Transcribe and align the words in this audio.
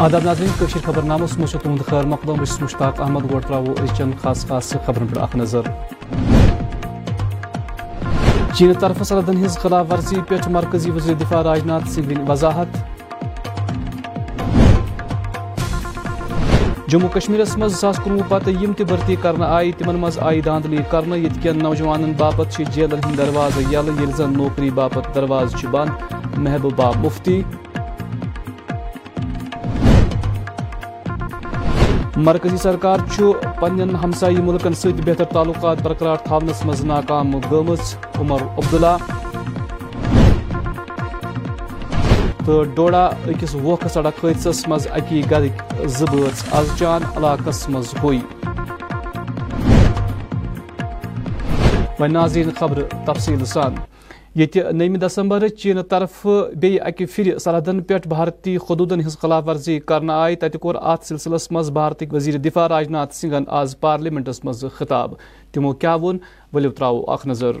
آداب 0.00 0.24
ناظرین 0.24 0.50
کشیر 0.58 0.82
خبر 0.84 1.02
نامس 1.02 1.36
مجھ 1.38 1.50
تہد 1.52 1.80
خیر 1.86 2.06
مقدم 2.08 2.36
بس 2.42 2.60
مشتاق 2.60 3.00
احمد 3.00 3.24
گوڑ 3.30 3.40
ترو 3.42 3.86
چن 3.96 4.10
خاص 4.22 4.46
خاص 4.48 4.72
خبرن 4.86 5.06
پہ 5.06 5.20
اخ 5.20 5.34
نظر. 5.36 5.68
چین 8.58 8.72
طرف 8.80 9.02
سرحدن 9.08 9.44
ہز 9.44 9.58
خلاف 9.62 9.86
ورزی 9.90 10.20
پہ 10.28 10.36
مرکزی 10.50 10.90
وزیر 10.90 11.14
دفاع 11.20 11.42
راجناتھ 11.44 11.88
سنگھ 11.90 12.30
وضاحت. 12.30 12.78
جموں 16.88 17.08
کشمیرس 17.14 17.56
مز 17.58 17.80
زاس 17.80 18.00
کنوہ 18.04 18.28
پتہ 18.28 18.50
یم 18.60 18.72
تہ 18.76 18.84
بھرتی 18.88 19.16
کرنا 19.22 19.54
آئی، 19.56 19.72
تمن 19.78 20.00
مز 20.00 20.18
آئی 20.28 20.40
داندلی 20.46 20.82
کرنا 20.90 21.16
یت 21.16 21.42
کین 21.42 21.62
نوجوانن 21.62 22.12
باپت 22.18 22.56
چھ 22.56 22.74
جیلن 22.74 23.04
ہند 23.04 23.18
دروازہ 23.18 23.70
یل 23.70 23.98
یل 24.00 24.12
زن 24.16 24.32
نوکری 24.36 24.70
باپت 24.80 25.14
دروازہ 25.14 25.56
چھ 25.56 25.66
بند 25.70 26.38
محبوبہ 26.38 26.92
مفتی. 27.02 27.42
مرکزی 32.16 32.56
سرکار 32.56 32.98
چھ 33.16 33.20
پنن 33.60 33.96
ہمسائی 33.96 34.36
ملکن 34.36 34.74
ست 34.74 35.00
بہتر 35.04 35.24
تعلقات 35.24 35.82
برقرار 35.82 36.16
تھونس 36.16 36.64
مز 36.64 36.84
ناکام 36.84 37.36
گمز 37.52 37.94
عمر 38.18 38.42
عبداللہ۔ 38.42 38.96
تو 42.44 42.64
ڈوڑا 42.64 43.04
اکس 43.06 43.54
ووکھ 43.54 43.86
سڑک 43.86 44.24
حادثس 44.24 44.68
مز 44.68 44.86
اکی 44.90 45.22
گرک 45.30 45.62
زبٲژ 45.86 46.42
آز 46.52 46.82
علاقس 47.16 47.68
مز 47.68 47.94
ہوئی۔ 48.02 48.20
وۄنۍ 51.98 52.12
ناظرین، 52.12 52.50
خبر 52.58 52.82
تفصیل 53.06 53.44
سان۔ 53.44 53.74
یہ 54.34 54.46
نیم 54.72 54.96
دسمبر 54.96 55.48
چین 55.48 55.82
طرف 55.82 56.26
بی 56.60 56.78
پھر 57.06 57.38
سرحدن 57.38 57.82
پہ 57.82 57.94
بھارتی 58.08 58.56
حدودن 58.56 59.00
ہز 59.00 59.18
خلاف 59.18 59.44
ورزی 59.46 59.78
کرنا 59.80 60.20
آئی 60.22 60.36
تتہ 60.36 60.58
کور 60.58 60.74
ات 60.74 61.04
سلسلس 61.04 61.50
مز 61.52 61.70
بھارتک 61.70 62.12
وزیر 62.12 62.38
دفاع 62.38 62.68
راجناتھ 62.68 63.14
سنگھن 63.14 63.44
آز 63.48 63.74
پارلیمنٹس 63.80 64.44
مز 64.44 64.64
خطاب۔ 64.74 65.14
تمو 65.52 65.72
کیا 65.72 65.94
وون؟ 65.94 66.18
ولو 66.52 66.70
تراو 66.70 67.04
اخ 67.12 67.26
نظر۔ 67.26 67.60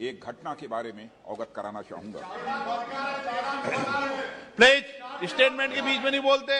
ایک 0.00 0.26
گھٹنا 0.26 0.54
کے 0.54 0.68
بارے 0.68 0.92
میں 0.92 1.06
اوگت 1.22 1.54
کرانا 1.54 1.82
چاہوں 1.82 2.14
گا۔ 2.14 2.20
پلیز 4.56 4.82
اسٹیٹمنٹ 5.20 5.74
کے 5.74 5.82
بیچ 5.82 6.02
میں 6.02 6.10
نہیں 6.10 6.20
بولتے۔ 6.20 6.52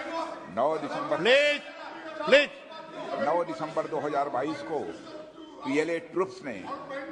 نو 0.48 0.77
دسمبر 0.77 1.17
پلیز 1.17 1.61
پلیز 2.27 2.48
نو 3.20 3.45
دسمبر 3.45 3.87
دو 3.87 4.06
ہزار 4.06 4.27
بائیس 4.27 4.65
کو 4.69 4.84
پی 5.65 5.78
ایل 5.78 5.91
اے 5.91 5.98
ٹروپس 5.98 6.43
نے 6.43 6.62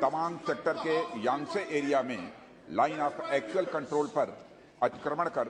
تمام 0.00 0.36
سیکٹر 0.46 0.74
کے 0.82 1.02
یانسے 1.14 1.64
ایریا 1.68 2.00
میں 2.00 2.30
لائن 2.68 3.00
آف 3.00 3.12
ایکچوئل 3.28 3.64
کنٹرول 3.64 4.06
پر 4.06 4.30
اتکرمن 4.80 5.26
کر 5.34 5.48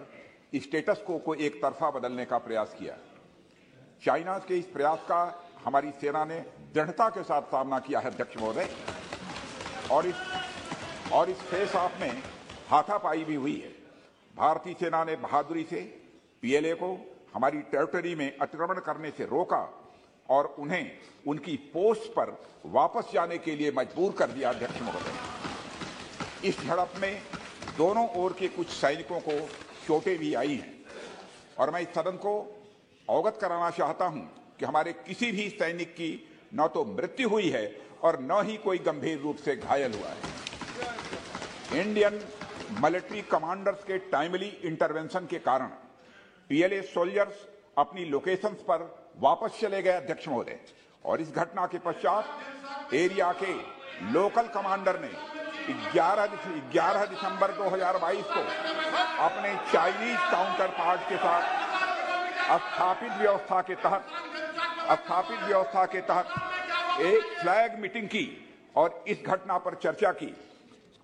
اسٹیٹس 0.52 0.98
کو 1.04 1.18
کوئی 1.18 1.42
ایک 1.42 1.62
طرفہ 1.62 1.90
بدلنے 1.90 2.24
کا 2.24 2.38
پریاس 2.38 2.74
کیا۔ 2.78 2.96
چائنا 4.04 4.38
کے 4.38 4.54
اس 4.54 4.64
پریاس 4.72 5.08
کا 5.08 5.30
ہماری 5.66 5.90
سینا 6.00 6.24
نے 6.24 6.40
دڑھتا 6.74 7.10
کے 7.10 7.20
ساتھ 7.26 7.44
سامنا 7.50 7.78
کیا 7.78 8.02
ہے 8.02 8.08
ادھیش 8.08 8.36
مہودے 8.36 8.64
اور 9.86 10.04
اس 10.04 10.14
اور 11.08 11.26
اس 11.26 11.36
فیس 11.50 11.76
آف 11.76 11.90
میں 12.00 12.10
ہاتھا 12.70 12.98
پائی 12.98 13.24
بھی 13.24 13.36
ہوئی 13.36 13.62
ہے۔ 13.62 13.68
بھارتی 14.34 14.74
سینا 14.78 15.04
نے 15.04 15.16
بہادری 15.20 15.64
سے 15.70 15.96
پی 16.40 16.50
ایل 16.50 16.64
اے 16.64 16.74
کو 16.74 16.96
ہماری 17.34 17.60
ٹیریٹری 17.60 18.14
میں 18.14 18.30
اکرمن 18.38 18.80
کرنے 18.80 19.10
سے 19.16 19.24
روکا 19.24 19.66
اور 20.26 20.44
انہیں 20.56 20.84
ان 21.26 21.38
کی 21.38 21.56
پوسٹ 21.56 22.14
پر 22.14 22.30
واپس 22.64 23.12
جانے 23.12 23.38
کے 23.38 23.56
لیے 23.56 23.70
مجبور 23.70 24.12
کر 24.12 24.26
دیا 24.26 24.48
ادھیش 24.48 24.82
مہودے 24.82 25.10
اس 26.42 26.54
جھڑپ 26.66 26.98
میں 26.98 27.20
دونوں 27.78 28.06
اور 28.06 28.30
کے 28.30 28.48
کچھ 28.56 28.80
سینکوں 28.80 29.20
کو 29.20 29.32
چوٹیں 29.86 30.14
بھی 30.14 30.36
آئی 30.36 30.60
ہیں۔ 30.62 30.72
اور 31.54 31.68
میں 31.68 31.80
اس 31.80 31.88
سدن 31.94 32.16
کو 32.16 32.54
اوگت 33.10 33.40
کرانا 33.40 33.70
چاہتا 33.70 34.06
ہوں 34.06 34.26
کہ 34.56 34.64
ہمارے 34.64 34.92
کسی 35.04 35.30
بھی 35.32 35.48
سینک 35.58 35.96
کی 35.96 36.16
نہ 36.52 36.66
تو 36.72 36.84
مرتیو 36.84 37.28
ہوئی 37.28 37.52
ہے 37.52 37.66
اور 37.98 38.14
نہ 38.14 38.32
ہی 38.48 38.56
کوئی 38.56 38.86
گمبھیر 38.86 39.18
روپ 39.22 39.36
سے 39.44 39.54
گھائل 39.68 39.94
ہوا 39.94 40.10
ہے۔ 40.10 41.80
انڈین 41.80 42.18
ملٹری 42.80 43.22
کمانڈرز 43.28 43.84
کے 43.84 43.98
ٹائملی 44.10 44.50
انٹروینشن 44.62 45.26
کے 45.26 45.38
کارن 45.38 45.70
پی 46.50 46.62
ایل 46.62 46.72
اے 46.72 46.80
سولجرز 46.94 47.46
اپنی 47.74 48.04
لوکیشنز 48.04 48.64
پر 48.66 48.82
واپس 49.20 49.60
چلے 49.60 49.84
گئے 49.84 49.96
ادھیکش 49.96 50.28
مہودے 50.28 50.56
اور 51.02 51.18
اس 51.18 51.34
گھٹنا 51.34 51.66
کے 51.66 51.78
پشچات 51.82 52.92
ایریا 52.92 53.32
کے 53.38 53.52
لوکل 54.12 54.46
کمانڈر 54.52 54.98
نے 54.98 55.08
گیارہ 55.94 57.04
دسمبر 57.12 57.50
دو 57.56 57.74
ہزار 57.74 57.94
بائیس 58.00 58.26
کو 58.34 58.40
اپنے 59.24 59.52
چائنیز 59.72 60.30
کاؤنٹر 60.30 60.66
پارٹ 60.78 61.08
کے 61.08 61.16
ساتھ 61.22 61.69
استھاپت 62.50 63.20
ویوستھا 63.20 63.62
کے 63.62 63.74
تحت 63.74 64.12
استھاپت 64.90 65.48
ویوستھا 65.48 65.86
کے 65.86 66.00
تحت 66.00 66.26
ایک 66.98 67.24
فلیگ 67.42 67.80
میٹنگ 67.80 68.06
کی 68.06 68.38
اور 68.72 68.90
اس 69.04 69.18
گھٹنا 69.26 69.58
پر 69.58 69.74
چرچا 69.74 70.12
کی۔ 70.12 70.30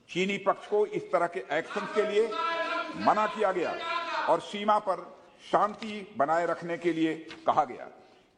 چینی 0.09 0.39
پکش 0.39 0.69
کو 0.69 0.83
اس 0.83 1.03
طرح 1.13 1.27
کے 1.27 1.43
ایکشن 1.49 1.85
کے 1.95 2.03
لیے 2.03 2.27
منع 2.95 3.27
کیا 3.35 3.53
گیا 3.53 3.73
اور 4.27 4.39
سیما 4.51 4.79
پر 4.79 5.01
شانتی 5.51 6.05
بنائے 6.17 6.47
رکھنے 6.47 6.77
کے 6.77 6.93
لیے 6.93 7.15
کہا 7.47 7.65
گیا۔ 7.69 7.89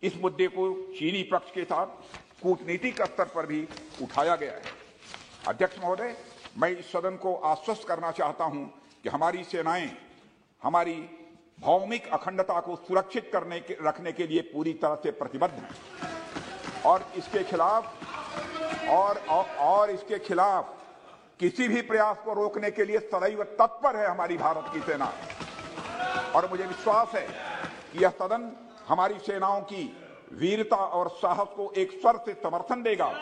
اس 0.01 0.13
مدے 0.17 0.47
کو 0.47 0.87
چینی 0.99 1.23
پکش 1.25 1.53
کے 1.53 1.65
ساتھ 1.69 1.91
کوٹنیتک 2.41 3.01
استر 3.01 3.25
پر 3.25 3.47
بھی 3.47 3.67
اٹھایا 4.01 4.37
گیا 4.37 4.53
ہے۔ 4.53 4.61
ادھیکش 5.47 5.79
مہودے، 5.79 6.13
میں 6.57 6.71
اس 6.71 6.87
سدن 6.93 7.17
کو 7.17 7.45
آشست 7.45 7.87
کرنا 7.89 8.13
چاہتا 8.13 8.45
ہوں 8.45 8.65
کہ 9.03 9.09
ہماری 9.09 9.43
سینائیں، 9.51 9.87
ہماری 10.65 11.07
بھومک 11.61 12.09
اکھنڈتا 12.11 12.61
کو 12.61 12.77
سرکشت 12.89 13.33
کرنے 13.33 13.61
کے 13.61 13.77
رکھنے 13.77 14.13
کے 14.13 14.27
لیے 14.27 14.43
پوری 14.43 14.75
طرح 14.75 14.95
سے 15.03 15.11
پرتبدھ 15.11 15.55
ہیں۔ 15.55 15.69
اور 16.83 17.01
اس 17.15 17.25
کے 17.33 17.39
خلاف 17.51 17.87
اور 18.89 19.17
اور 19.57 19.89
اس 19.89 20.05
کے 20.09 20.15
خلاف 20.29 20.65
کسی 21.39 21.69
بھی 21.69 21.83
پریاس 21.83 22.21
کو 22.25 22.35
روکنے 22.35 22.71
کے 22.71 22.85
لیے 22.85 22.99
سدیو 23.13 23.43
تتپر 23.45 23.95
ہے 23.95 24.07
ہماری 24.07 24.37
بھارت 24.37 24.75
کی 24.75 24.81
سینا۔ 24.87 25.11
اور 26.33 26.43
مجھے 26.51 26.65
وشواس 26.65 27.15
ہے 27.15 27.27
کہ 27.93 27.99
یہ 27.99 28.07
سدن 28.19 28.49
ہماری 28.91 29.15
سیناؤں 29.27 29.61
کی 29.61 29.93
ویرتا 30.31 30.77
اور 30.77 31.07
ساہس 31.21 31.49
کو 31.57 31.73
ایک 31.75 31.91
سر 32.03 32.17
سے 32.25 32.33
سمرتھن 32.43 32.85
دے 32.85 32.99
گا۔ 32.99 33.13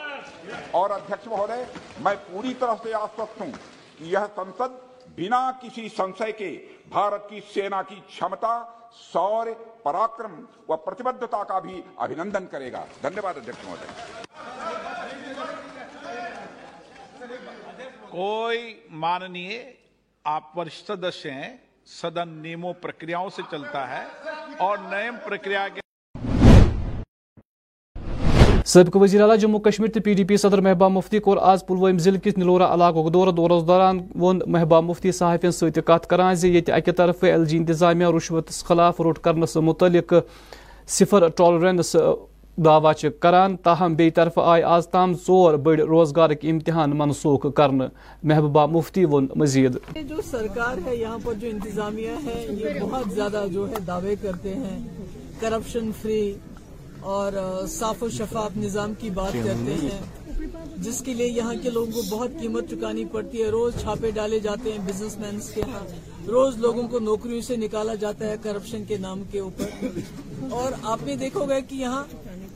اور 0.70 0.90
ادھیش 0.90 1.26
مہودے، 1.26 1.64
میں 2.00 2.14
پوری 2.30 2.54
طرح 2.58 2.74
سے 2.82 2.94
آشوست 2.94 3.40
ہوں 3.40 3.50
کہ 3.98 4.04
یہ 4.04 4.18
سنسد 4.34 4.85
بنا 5.14 5.50
کسی 5.60 5.88
سنشے 5.96 6.32
کے 6.32 6.50
بھارت 6.88 7.28
کی 7.28 7.40
سینا 7.54 7.82
کی 7.82 8.00
چھمتا، 8.08 8.54
سور 8.92 9.46
پراکرم 9.82 10.44
و 10.68 10.76
پرتبدھتا 10.76 11.42
کا 11.44 11.58
بھی 11.58 11.80
ابھینندن 11.96 12.46
کرے 12.50 12.72
گا۔ 12.72 12.84
دھنیہ 13.02 13.20
واد 13.24 13.48
کوئی 18.10 18.80
ماننیے، 18.90 19.72
آپ 20.24 20.56
ورشتہ 20.58 20.92
ہیں 21.30 21.56
سدن 21.86 22.28
نیموں 22.42 22.72
پرکریاؤں 22.82 23.30
سے 23.36 23.42
چلتا 23.50 23.88
ہے 23.88 24.04
اور 24.58 24.78
نیم 24.78 25.16
پرکریا 25.24 25.66
کے 25.74 25.80
سابق 28.66 28.96
وزیر 28.96 29.20
اعلیٰ 29.22 29.36
جموں 29.38 29.58
کشمیر 29.60 29.90
تو 29.90 30.00
پی 30.04 30.12
ڈی 30.14 30.24
پی 30.24 30.36
صدر 30.36 30.60
محبوبہ 30.60 30.88
مفتی 30.88 31.18
کور 31.18 31.36
آز 31.40 31.64
پلوامہ 31.66 31.98
ضلع 31.98 32.18
کس 32.18 32.36
نلورہ 32.36 32.62
علاقہ 32.62 33.08
دورہ 33.08 33.30
دورس 33.30 33.66
دوران 33.66 33.98
وون 34.18 34.40
محبوبہ 34.46 34.80
مفتی 34.80 35.12
صحافین 35.12 35.50
ست 35.50 35.78
کت 35.86 36.06
کران 36.10 36.34
زِ 36.34 36.48
ییٚتہِ 36.48 36.74
اکہِ 36.74 36.94
طرفہٕ 36.96 37.30
ایل 37.30 37.44
جی 37.44 37.56
انتظامیہ 37.56 38.06
رُشوتس 38.06 38.64
خلاف 38.64 39.00
روٹ 39.00 39.18
کرنس 39.18 39.56
متعلق 39.56 40.14
صفر 40.88 41.28
ٹالرنس 41.28 41.96
دعویٰ 42.64 42.92
چھِ 42.94 43.08
کران، 43.20 43.56
تاہم 43.56 43.94
بیٚیہِ 43.94 44.14
طرفہٕ 44.14 44.44
آیہِ 44.46 44.64
آز 44.64 44.88
تام 44.88 45.12
ژور 45.26 45.54
بٔڑۍ 45.54 45.86
روزگارٕکۍ 45.86 46.50
امتحان 46.50 46.96
منسوخ 46.98 47.46
کرنہٕ، 47.54 47.88
محبوبہ 48.22 48.66
مفتی 48.66 49.04
ووٚن 49.04 49.26
مزید۔ 49.36 49.78
جو 50.08 50.20
سرکار 50.30 50.76
ہے، 50.86 50.96
یہاں 50.96 51.18
پر 51.22 51.34
جو 51.34 51.48
انتظامیہ 51.48 52.16
ہے، 52.24 52.46
یہ 52.50 52.80
بہت 52.80 53.14
زیادہ 53.14 53.44
جو 53.52 53.68
ہے 53.70 53.80
دعوے 53.86 54.14
کرتے 54.22 54.54
ہیں 54.54 54.78
کرپشن 55.40 55.90
فری 56.02 56.32
اور 57.06 57.32
صاف 57.68 58.02
و 58.02 58.08
شفاف 58.08 58.56
نظام 58.56 58.92
کی 58.98 59.10
بات 59.10 59.32
کرتے 59.32 59.74
ہیں۔ 59.74 60.36
جس 60.76 61.02
کے 61.04 61.14
لیے 61.14 61.26
یہاں 61.26 61.54
کے 61.62 61.70
لوگوں 61.70 61.92
کو 61.92 62.02
بہت 62.02 62.30
قیمت 62.40 62.70
چکانی 62.70 63.04
پڑتی 63.04 63.42
ہے۔ 63.42 63.48
روز 63.48 63.72
چھاپے 63.80 64.10
ڈالے 64.10 64.38
جاتے 64.38 64.72
ہیں 64.72 64.78
بزنس 64.78 65.18
مینس 65.18 65.50
کے 65.50 65.62
ہاں۔ 65.62 65.86
روز 66.26 66.56
لوگوں 66.56 66.88
کو 66.88 66.98
نوکریوں 66.98 67.40
سے 67.40 67.56
نکالا 67.56 67.94
جاتا 67.94 68.26
ہے 68.26 68.36
کرپشن 68.42 68.84
کے 68.84 68.96
نام 68.96 69.22
کے 69.30 69.38
اوپر۔ 69.38 69.86
اور 70.50 70.72
آپ 70.82 70.98
نے 71.02 71.16
دیکھو 71.16 71.44
گا 71.44 71.60
کہ 71.60 71.74
یہاں 71.74 72.04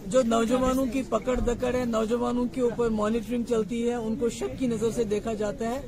جو 0.07 0.23
نوجوانوں 0.23 0.87
کی 0.93 1.03
پکڑ 1.03 1.41
دکڑ 1.41 1.75
ہے، 1.75 1.85
نوجوانوں 1.85 2.45
کے 2.53 2.61
اوپر 2.61 2.89
مانیٹرنگ 2.89 3.43
چلتی 3.49 3.89
ہے، 3.89 3.95
ان 3.95 4.17
کو 4.17 4.29
شک 4.29 4.59
کی 4.59 4.67
نظر 4.67 4.89
سے 4.95 5.05
دیکھا 5.05 5.33
جاتا 5.33 5.69
ہے۔ 5.71 5.81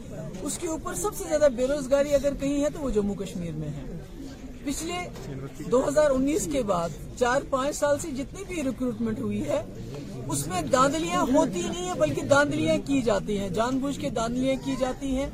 اس 0.43 0.59
کے 0.59 0.69
اوپر 0.69 0.95
سب 0.95 1.11
سے 1.19 1.25
زیادہ 1.29 1.49
بے 1.57 1.67
روزگاری 1.67 2.15
اگر 2.15 2.33
کہیں 2.41 2.65
ہے 2.65 2.71
تو 2.71 2.81
وہ 2.81 2.91
جموں 2.91 3.15
کشمیر 3.15 3.53
میں 3.53 3.69
ہے۔ 3.69 3.92
پچھلے 4.65 4.95
دو 5.71 5.89
ہزار 5.89 6.11
انیس 6.11 6.49
کے 6.53 6.63
بعد 6.63 6.89
چار 7.19 7.43
پانچ 7.51 7.77
سال 7.77 7.99
سے 7.99 8.11
جتنی 8.11 8.45
بھی 8.49 8.63
ریکروٹمنٹ 8.63 9.19
ہوئی 9.19 9.45
ہے، 9.49 9.65
اس 10.29 10.47
میں 10.47 10.63
داندلیاں 10.63 11.23
ہوتی 11.23 11.61
نہیں 11.61 11.87
ہیں، 11.87 11.95
بلکہ 11.95 12.23
داندلیاں 12.23 12.77
کی 12.87 13.03
جاتی 13.03 13.39
ہیں۔ 13.39 13.49
جان 13.49 13.79
بوجھ 13.79 14.01
کے 14.01 14.11
داندلیاں 14.11 14.55
کی 14.65 14.75
جاتی 14.79 15.17
ہیں۔ 15.17 15.31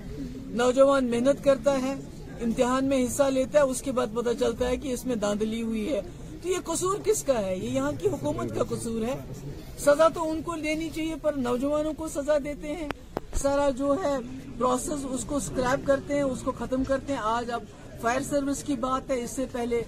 نوجوان 0.46 1.10
محنت 1.10 1.44
کرتا 1.44 1.82
ہے، 1.82 1.94
امتحان 2.40 2.84
میں 2.84 3.04
حصہ 3.04 3.22
لیتا 3.22 3.58
ہے، 3.58 3.64
اس 3.64 3.82
کے 3.82 3.92
بعد 3.92 4.06
پتہ 4.14 4.30
چلتا 4.40 4.68
ہے 4.68 4.76
کہ 4.76 4.92
اس 4.92 5.06
میں 5.06 5.16
داندلی 5.16 5.62
ہوئی 5.62 5.92
ہے۔ 5.92 6.00
تو 6.42 6.48
یہ 6.48 6.56
قصور 6.64 6.96
کس 7.04 7.22
کا 7.22 7.46
ہے؟ 7.46 7.56
یہ 7.56 7.70
یہاں 7.70 7.92
کی 7.98 8.08
حکومت 8.08 8.54
کا 8.54 8.62
قصور 8.68 9.02
ہے۔ 9.02 9.16
سزا 9.78 10.08
تو 10.08 10.30
ان 10.30 10.42
کو 10.42 10.54
دینی 10.64 10.90
چاہیے، 10.94 11.14
پر 11.22 11.32
نوجوانوں 11.32 11.92
کو 11.92 12.08
سزا 12.08 12.38
دیتے 12.44 12.76
ہیں۔ 12.76 12.88
سارا 13.34 13.70
جو 13.70 13.94
ہے 14.04 14.16
پروسیس 14.58 15.06
اس 15.10 15.24
کو 15.24 15.40
سکریپ 15.40 15.86
کرتے 15.86 16.14
ہیں، 16.14 16.22
اس 16.22 16.38
کو 16.44 16.52
ختم 16.58 16.84
کرتے 16.84 17.12
ہیں۔ 17.12 17.20
آج 17.20 17.50
اب 17.50 17.62
فائر 18.00 18.22
سروس 18.22 18.62
کی 18.62 18.74
بات 18.80 19.10
ہے، 19.10 19.22
اس 19.22 19.30
سے 19.30 19.44
پہلے 19.52 19.82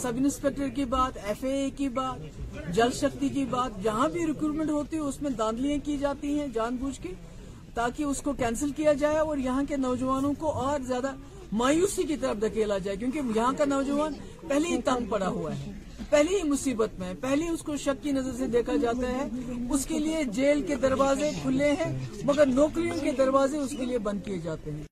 سب 0.00 0.12
انسپیکٹر 0.16 0.68
کی 0.74 0.84
بات، 0.84 1.18
ایف 1.24 1.44
اے 1.44 1.52
اے 1.52 1.68
کی 1.76 1.88
بات، 1.98 2.74
جل 2.74 2.90
شکتی 2.94 3.28
کی 3.28 3.44
بات، 3.50 3.82
جہاں 3.82 4.08
بھی 4.08 4.26
ریکروٹمنٹ 4.26 4.70
ہوتی 4.70 4.96
ہے، 4.96 5.02
اس 5.02 5.20
میں 5.22 5.30
داندلیاں 5.38 5.78
کی 5.84 5.96
جاتی 5.98 6.38
ہیں 6.38 6.46
جان 6.54 6.76
بوجھ 6.76 7.00
کے، 7.02 7.12
تاکہ 7.74 8.02
اس 8.02 8.22
کو 8.22 8.32
کینسل 8.32 8.70
کیا 8.76 8.92
جائے 8.92 9.18
اور 9.18 9.38
یہاں 9.38 9.62
کے 9.68 9.76
نوجوانوں 9.76 10.32
کو 10.38 10.52
اور 10.62 10.80
زیادہ 10.86 11.12
مایوسی 11.52 12.02
کی 12.02 12.16
طرف 12.16 12.40
دھکیلا 12.40 12.78
جائے، 12.78 12.96
کیونکہ 12.96 13.20
یہاں 13.34 13.52
کا 13.58 13.64
نوجوان 13.64 14.14
پہلے 14.48 14.68
ہی 14.68 14.80
تنگ 14.84 15.06
پڑا 15.10 15.28
ہوا 15.28 15.54
ہے 15.56 15.72
پہلی 16.10 16.36
ہی 16.36 16.42
مصیبت 16.48 16.98
میں 16.98 17.12
پہلے 17.20 17.48
اس 17.48 17.62
کو 17.62 17.76
شک 17.76 18.02
کی 18.02 18.12
نظر 18.12 18.36
سے 18.38 18.46
دیکھا 18.46 18.76
جاتا 18.82 19.10
ہے، 19.10 19.28
اس 19.70 19.86
کے 19.86 19.98
لیے 19.98 20.22
جیل 20.32 20.62
کے 20.66 20.74
دروازے 20.82 21.30
کھلے 21.42 21.70
ہیں، 21.80 21.94
مگر 22.24 22.46
نوکریوں 22.46 22.96
کے 23.00 23.12
دروازے 23.18 23.58
اس 23.58 23.70
کے 23.70 23.84
لیے 23.84 23.98
بند 23.98 24.24
کیے 24.24 24.38
جاتے 24.38 24.70
ہیں۔ 24.70 24.84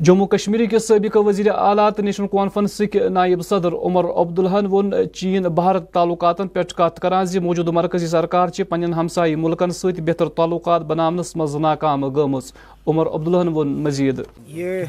جموں 0.00 0.26
کشمیر 0.26 0.64
کے 0.70 0.78
سابق 0.78 1.16
وزیر 1.16 1.46
اعلیٰ 1.52 1.88
تو 1.96 2.02
نیشنل 2.02 2.26
کانفرنس 2.26 2.80
کے 2.92 3.08
نائب 3.08 3.40
صدر 3.42 3.72
عمر 3.78 4.04
عبدالحن 4.20 4.66
وون 4.66 4.92
چین 5.14 5.42
بھارت 5.54 5.90
تعلقات 5.92 6.38
پہ 6.52 6.62
کت 6.68 7.00
کران 7.02 7.26
موجودہ 7.42 7.70
مرکزی 7.70 8.06
سرکار 8.06 8.48
پن 8.68 8.92
ہمسائی 8.94 9.34
ملکن 9.36 9.70
ست 9.70 10.00
بہتر 10.00 10.28
تعلقات 10.36 10.82
بنانس 10.82 11.34
مز 11.36 11.56
ناکام 11.56 12.06
گمز 12.16 12.52
عمر 12.86 13.06
عبدالحن 13.08 13.48
وون 13.48 13.72
مزید 13.82 14.20
یہ 14.48 14.84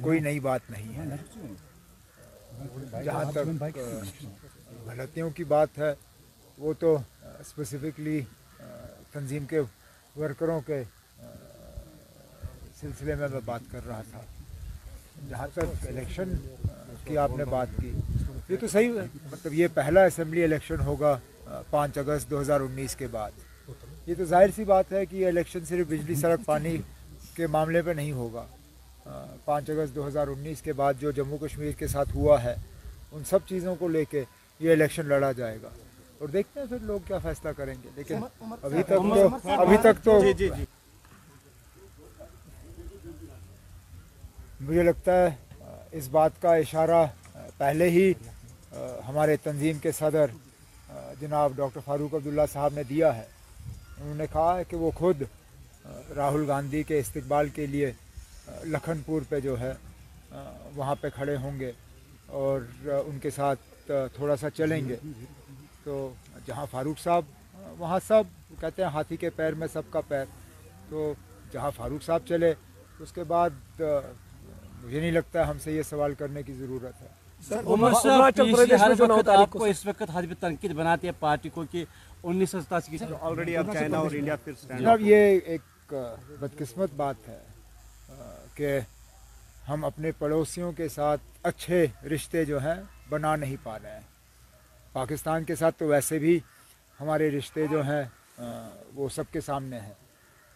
کوئی 0.00 0.20
نئی 0.20 0.40
بات 0.40 0.70
نہیں 0.70 0.98
ہے 0.98 1.04
جہاں 3.04 3.24
تک 3.30 3.78
غلطیوں 4.86 5.28
کی 5.30 5.44
بات 5.44 5.78
ہے 5.78 5.92
وہ 6.58 6.72
تو 6.78 6.96
اسپیسیفکلی 7.40 8.20
تنظیم 9.12 9.44
کے 9.44 9.60
ورکروں 10.16 10.60
کے 10.60 10.82
سلسلے 12.80 13.14
میں 13.14 13.28
میں 13.28 13.40
بات 13.44 13.60
کر 13.72 13.86
رہا 13.86 14.02
تھا 14.10 14.37
جہاں 15.28 15.46
تک 15.52 15.86
الیکشن 15.88 16.32
کی 17.04 17.18
آپ 17.18 17.30
نے 17.36 17.44
بات 17.44 17.66
کی۔ 17.80 17.92
یہ 18.48 18.56
تو 18.60 18.68
صحیح 18.68 18.90
مطلب 19.32 19.54
یہ 19.54 19.68
پہلا 19.74 20.04
اسمبلی 20.04 20.44
الیکشن 20.44 20.80
ہوگا 20.80 21.18
پانچ 21.70 21.98
اگست 21.98 22.30
دو 22.30 22.40
ہزار 22.40 22.60
انیس 22.60 22.96
کے 22.96 23.06
بعد۔ 23.06 23.30
یہ 24.06 24.14
تو 24.18 24.24
ظاہر 24.24 24.48
سی 24.56 24.64
بات 24.64 24.92
ہے 24.92 25.06
کہ 25.06 25.16
یہ 25.16 25.26
الیکشن 25.26 25.64
صرف 25.64 25.86
بجلی 25.88 26.14
سڑک 26.14 26.44
پانی 26.44 26.76
کے 27.34 27.46
معاملے 27.46 27.82
پہ 27.82 27.90
نہیں 27.90 28.12
ہوگا۔ 28.12 28.46
پانچ 29.44 29.70
اگست 29.70 29.94
دو 29.94 30.06
ہزار 30.08 30.26
انیس 30.26 30.62
کے 30.62 30.72
بعد 30.72 30.94
جو 31.00 31.10
جموں 31.10 31.38
کشمیر 31.38 31.72
کے 31.72 31.86
ساتھ 31.86 32.08
ہوا 32.14 32.42
ہے 32.44 32.54
ان 33.12 33.24
سب 33.24 33.38
چیزوں 33.46 33.74
کو 33.76 33.88
لے 33.88 34.04
کے 34.04 34.24
یہ 34.60 34.72
الیکشن 34.72 35.06
لڑا 35.06 35.32
جائے 35.32 35.58
گا۔ 35.62 35.68
اور 36.18 36.28
دیکھتے 36.28 36.60
ہیں 36.60 36.66
پھر 36.66 36.76
لوگ 36.82 37.00
کیا 37.06 37.18
فیصلہ 37.18 37.50
کریں 37.56 37.74
گے۔ 37.84 37.88
لیکن 37.96 38.16
ابھی 38.62 38.82
تک 38.82 38.88
تو 38.88 39.28
ابھی 39.50 39.76
تک 39.76 40.04
تو 40.04 40.20
مجھے 44.68 44.82
لگتا 44.82 45.12
ہے، 45.12 45.28
اس 45.98 46.08
بات 46.10 46.30
کا 46.40 46.54
اشارہ 46.54 47.04
پہلے 47.58 47.88
ہی 47.90 48.12
ہمارے 49.08 49.36
تنظیم 49.42 49.78
کے 49.82 49.92
صدر 49.98 50.30
جناب 51.20 51.52
ڈاکٹر 51.56 51.80
فاروق 51.84 52.14
عبداللہ 52.14 52.42
صاحب 52.52 52.74
نے 52.74 52.82
دیا 52.88 53.14
ہے۔ 53.16 53.24
انہوں 54.00 54.14
نے 54.14 54.24
کہا 54.32 54.56
ہے 54.58 54.64
کہ 54.68 54.76
وہ 54.76 54.90
خود 54.94 55.22
راہل 56.16 56.44
گاندھی 56.48 56.82
کے 56.82 56.98
استقبال 56.98 57.48
کے 57.54 57.66
لیے 57.66 57.90
لکھن 58.64 59.00
پور 59.06 59.22
پہ 59.28 59.40
جو 59.40 59.58
ہے 59.60 59.72
وہاں 60.76 60.94
پہ 61.00 61.08
کھڑے 61.14 61.36
ہوں 61.36 61.58
گے 61.60 61.72
اور 62.40 62.60
ان 63.06 63.18
کے 63.22 63.30
ساتھ 63.30 63.90
تھوڑا 64.14 64.36
سا 64.36 64.50
چلیں 64.50 64.88
گے۔ 64.88 64.96
تو 65.84 66.10
جہاں 66.46 66.66
فاروق 66.70 67.00
صاحب 67.02 67.24
وہاں 67.78 67.98
سب 68.08 68.36
کہتے 68.60 68.82
ہیں 68.82 68.90
ہاتھی 68.90 69.16
کے 69.16 69.30
پیر 69.30 69.54
میں 69.54 69.68
سب 69.72 69.90
کا 69.90 70.00
پیر۔ 70.08 70.24
تو 70.88 71.12
جہاں 71.52 71.70
فاروق 71.76 72.04
صاحب 72.04 72.26
چلے، 72.28 72.52
اس 73.00 73.12
کے 73.12 73.24
بعد 73.24 73.82
مجھے 74.84 75.00
نہیں 75.00 75.10
لگتا 75.10 75.38
ہے 75.38 75.44
ہم 75.44 75.58
سے 75.64 75.72
یہ 75.72 75.82
سوال 75.82 76.14
کرنے 76.14 76.42
کی 76.42 76.52
ضرورت 76.52 77.02
ہے۔ 77.02 77.06
آپ 79.38 79.50
کو 79.50 79.64
اس 79.64 79.86
وقت 79.86 80.02
حجب 80.14 80.34
تنقید 80.40 80.72
بناتے 80.72 81.06
ہیں 81.06 81.14
پارٹی 81.20 81.48
کو 81.48 81.64
کہ 81.70 81.84
انیس 82.22 82.50
سو 82.50 82.60
ستاسی 82.60 82.90
کی 82.90 83.04
آلریڈی 83.20 83.56
اب 83.56 83.66
چائنا 83.72 83.98
اور 83.98 84.10
انڈیا 84.18 84.36
پھر 84.36 84.52
جناب 84.78 85.00
یہ 85.00 85.38
ایک 85.44 85.94
بدقسمت 86.40 86.90
بات 86.96 87.28
ہے 87.28 87.38
کہ 88.54 88.78
ہم 89.68 89.84
اپنے 89.84 90.12
پڑوسیوں 90.18 90.72
کے 90.72 90.88
ساتھ 90.88 91.20
اچھے 91.42 91.86
رشتے 92.14 92.44
جو 92.44 92.58
ہیں 92.58 92.74
بنا 93.08 93.36
نہیں 93.36 93.56
پا 93.62 93.78
رہے 93.82 93.90
ہیں۔ 93.90 94.00
پاکستان 94.92 95.44
کے 95.44 95.54
ساتھ 95.54 95.74
تو 95.78 95.86
ویسے 95.86 96.18
بھی 96.18 96.40
ہمارے 97.00 97.30
رشتے 97.30 97.66
جو 97.66 97.82
ہیں 97.82 98.04
وہ 98.94 99.08
سب 99.08 99.24
کے 99.32 99.40
سامنے 99.40 99.80
ہیں۔ 99.80 99.92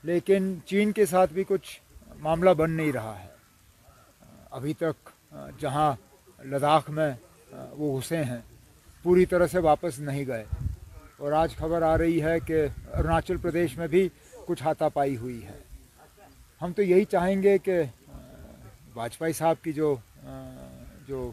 لیکن 0.03 0.59
چین 0.67 0.93
کے 0.93 1.07
ساتھ 1.07 1.33
بھی 1.33 1.45
کچھ 1.49 1.81
معاملہ 2.19 2.51
بن 2.51 2.71
نہیں 2.71 2.93
رہا 2.93 3.19
ہے۔ 3.21 3.29
ابھی 4.53 4.75
تک 4.75 5.09
جہاں 5.59 5.93
لداخ 6.45 6.91
میں 6.91 7.13
وہ 7.71 8.01
گھسے 8.01 8.25
ہیں، 8.25 8.39
پوری 9.03 9.27
طرح 9.27 9.47
سے 9.47 9.59
واپس 9.59 9.99
نہیں 9.99 10.27
گئے۔ 10.27 10.45
اور 11.17 11.33
آج 11.33 11.57
خبر 11.57 11.83
آ 11.83 11.99
رہی 11.99 12.23
ہے 12.23 12.41
کہ 12.41 12.67
اروناچل 12.95 13.37
پردیش 13.37 13.79
میں 13.79 13.87
بھی 13.87 14.09
کچھ 14.47 14.63
ہاتھا 14.63 14.89
پائی 14.89 15.17
ہوئی 15.17 15.45
ہے۔ 15.45 15.59
ہم 16.63 16.73
تو 16.73 16.83
یہی 16.83 17.05
چاہیں 17.05 17.43
گے 17.43 17.59
کہ 17.59 17.83
واجپئی 18.95 19.33
صاحب 19.33 19.57
کی 19.63 19.73
جو 19.73 19.97
جو 21.07 21.33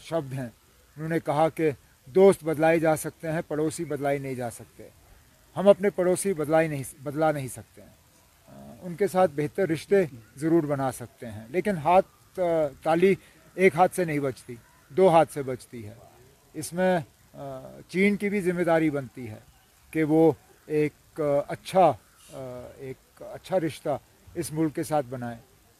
شبد 0.00 0.32
ہیں، 0.32 0.48
انہوں 0.96 1.08
نے 1.08 1.20
کہا 1.20 1.48
کہ 1.48 1.70
دوست 2.06 2.44
بدلائے 2.44 2.78
جا 2.78 2.96
سکتے 2.96 3.32
ہیں، 3.32 3.42
پڑوسی 3.48 3.84
بدلائے 3.84 4.18
نہیں 4.18 4.34
جا 4.34 4.50
سکتے۔ 4.50 4.88
ہم 5.56 5.68
اپنے 5.68 5.90
پڑوسی 5.90 6.32
بدلائے 6.32 6.68
نہیں، 6.68 6.82
بدلا 7.02 7.32
نہیں 7.32 7.48
سکتے۔ 7.48 7.82
ہیں 7.82 8.04
ان 8.82 8.94
کے 8.94 9.06
ساتھ 9.06 9.30
بہتر 9.34 9.68
رشتے 9.68 9.96
ضرور 10.36 10.62
بنا 10.62 10.92
سکتے 10.92 11.30
ہیں۔ 11.30 11.44
لیکن 11.48 11.76
ہاتھ 11.76 12.06
تالی 12.82 13.14
ایک 13.54 13.74
ہاتھ 13.76 13.96
سے 13.96 14.04
نہیں 14.04 14.18
بچتی 14.18 14.54
دو 14.90 15.08
ہاتھ 15.08 15.32
سے 15.32 15.42
بچتی 15.42 15.86
ہے۔ 15.86 15.94
اس 16.54 16.72
میں 16.72 16.98
چین 17.88 18.16
کی 18.16 18.28
بھی 18.28 18.40
ذمہ 18.40 18.62
داری 18.62 18.90
بنتی 18.90 19.28
ہے 19.28 19.38
کہ 19.90 20.04
وہ 20.04 20.32
ایک 20.66 21.20
اچھا 21.48 21.92
ایک 22.76 23.22
اچھا 23.22 23.60
رشتہ 23.60 23.98
اس 24.34 24.52
ملک 24.52 24.74
کے 24.74 24.82
ساتھ 24.82 25.06
بنائے۔ 25.10 25.36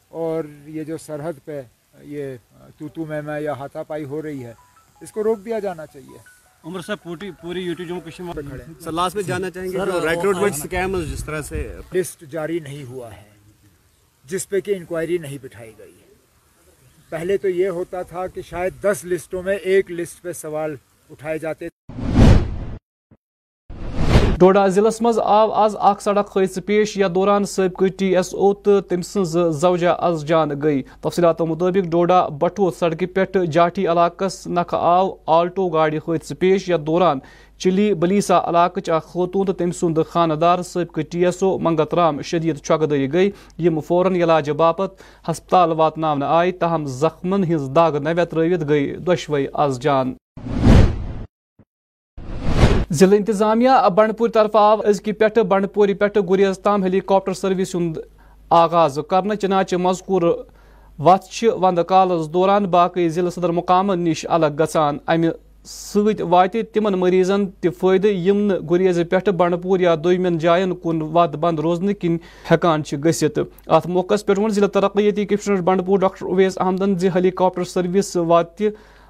اور 0.09 0.43
یہ 0.65 0.83
جو 0.83 0.97
سرحد 0.97 1.45
پہ 1.45 1.61
یہ 2.01 2.35
تو 2.77 2.87
تو 2.87 3.05
میں 3.05 3.21
میں 3.21 3.39
یا 3.39 3.53
ہاتھا 3.53 3.83
پائی 3.83 4.03
ہو 4.03 4.21
رہی 4.21 4.43
ہے 4.45 4.53
اس 5.01 5.11
کو 5.11 5.23
روک 5.23 5.45
دیا 5.45 5.59
جانا 5.59 5.85
چاہیے۔ 5.85 6.17
عمر 6.63 6.81
صاحب 6.81 7.03
پوری 7.03 7.31
پوری 7.31 7.61
YouTube 7.61 7.89
Jammu 7.89 8.01
Kashmir 8.05 8.57
sir 8.81 8.91
last 8.91 9.15
میں 9.15 9.23
جاننا 9.23 9.49
چاہیں 9.49 9.71
گے 9.71 9.77
ریکروٹمنٹ 10.09 10.55
سکیم 10.55 10.99
جس 11.01 11.25
طرح 11.25 11.41
سے 11.41 11.77
لسٹ 11.95 12.23
جاری 12.31 12.59
نہیں 12.59 12.83
ہوا 12.83 13.15
ہے 13.15 13.29
جس 14.25 14.49
پہ 14.49 14.59
کہ 14.59 14.75
انکوائری 14.75 15.17
نہیں 15.17 15.37
بٹھائی 15.41 15.73
گئی 15.77 15.91
ہے۔ 15.91 16.04
پہلے 17.11 17.37
تو 17.37 17.49
یہ 17.49 17.69
ہوتا 17.69 18.01
تھا 18.01 18.25
کہ 18.27 18.41
شاید 18.41 18.83
دس 18.83 19.03
لسٹوں 19.05 19.43
میں 19.43 19.55
ایک 19.63 19.91
لسٹ 19.91 20.21
پہ 20.21 20.33
سوال 20.33 20.75
اٹھائے 21.09 21.39
جاتے 21.39 21.67
ڈوڈا 24.39 24.67
ضلع 24.67 24.89
مز 25.01 25.19
آو 25.23 25.51
آز 25.53 25.75
اخ 25.79 26.01
سڑک 26.01 26.29
حادثہ 26.35 26.59
پیش 26.65 26.95
یا 26.97 27.07
دوران 27.15 27.45
سابقہ 27.45 27.87
ٹی 27.97 28.05
ایس 28.15 28.33
او 28.33 28.51
تو 28.53 28.79
تم 28.81 29.01
سز 29.01 29.37
زوجہ 29.59 29.93
از 30.07 30.25
جان 30.27 30.49
گئی 30.63 30.81
تفصیلات 31.01 31.41
مطابق 31.41 31.87
ڈوڈا 31.91 32.19
بٹو 32.41 32.69
سڑکہ 32.79 33.05
پہ 33.15 33.45
جاٹھی 33.45 33.87
علاقہ 33.87 34.27
نکھ 34.47 34.73
آو 34.75 35.09
آلٹو 35.35 35.67
گاڑی 35.69 35.97
حادثہ 36.07 36.33
پیش 36.39 36.67
یا 36.69 36.77
دوران 36.87 37.19
چلی 37.59 37.93
بلیسا 37.93 38.41
علاقہ 38.49 38.91
اخ 38.91 39.13
خاتون 39.13 39.45
تو 39.45 39.53
تم 39.53 39.71
سند 39.71 39.99
خاندار 40.09 40.61
سابقہ 40.63 41.01
T 41.11 41.25
S 41.25 41.41
O 41.43 41.57
Mangat 41.59 41.93
Ram 41.93 42.21
شدید 42.23 42.57
چۄگہٕ 42.57 43.13
گئی 43.13 43.31
یم 43.59 43.79
فوراً 43.79 44.15
علاج 44.17 44.51
باپت 44.57 45.01
ہسپتال 45.29 45.71
واتناونہ 45.77 46.25
آئی 46.31 46.51
تاہم 46.59 46.85
زخمن 46.97 47.53
ہز 47.53 47.69
دگ 47.75 47.97
نوے 48.03 48.25
ترٲوِتھ 48.25 48.69
گئی 48.69 48.95
دۄشوے 48.97 49.45
از 49.53 49.79
جان 49.79 50.13
ضلع 52.95 53.15
انتظامیہ 53.15 53.69
بنڈپور 53.95 54.29
طرف 54.33 54.55
آو 54.55 54.81
ازکہ 54.87 55.11
پہ 55.13 55.41
بنڈپوری 55.43 55.93
پہ 55.93 56.19
گریز 56.29 56.59
تام 56.63 56.83
ہیلی 56.83 56.99
کاپٹر 57.05 57.33
سروس 57.33 57.73
ہند 57.75 57.97
آغاز 58.51 58.99
کرنا 59.09 59.35
چنانچہ 59.35 59.75
مذکور 59.77 60.21
وت 60.99 61.43
وند 61.59 61.79
کالس 61.87 62.27
دوران 62.33 62.65
باقی 62.71 63.07
ضلع 63.09 63.29
صدر 63.29 63.51
مقام 63.51 63.91
نش 63.93 64.25
الگ 64.29 64.59
گژھان 64.59 64.97
امہ 65.07 65.31
ست 65.65 66.21
وات 66.23 66.55
تمن 66.73 66.99
مریضن 66.99 67.45
تہ 67.61 67.67
فائدہ 67.79 68.07
یم 68.07 68.51
گریز 68.71 68.99
پہ 69.11 69.31
بنڈپور 69.31 69.79
یا 69.79 69.95
دویمن 70.03 70.37
جائن 70.37 70.75
کن 70.83 71.01
ود 71.13 71.35
بند 71.35 71.59
روزن 71.59 71.93
کن 71.93 72.17
ہیکان 72.51 72.81
گھت 72.93 73.39
ات 73.67 73.87
موقع 73.87 74.15
پہ 74.27 74.33
ضلع 74.49 74.67
ترقیتی 74.73 75.25
کمشنر 75.25 75.61
بنڈپور 75.61 75.99
ڈاکٹر 75.99 76.25
اویس 76.25 76.57
احمدن 76.57 76.97
زی 76.99 77.09
ہیلی 77.15 77.31
کاپٹر 77.33 77.63
سروس 77.65 78.15
وات 78.17 78.61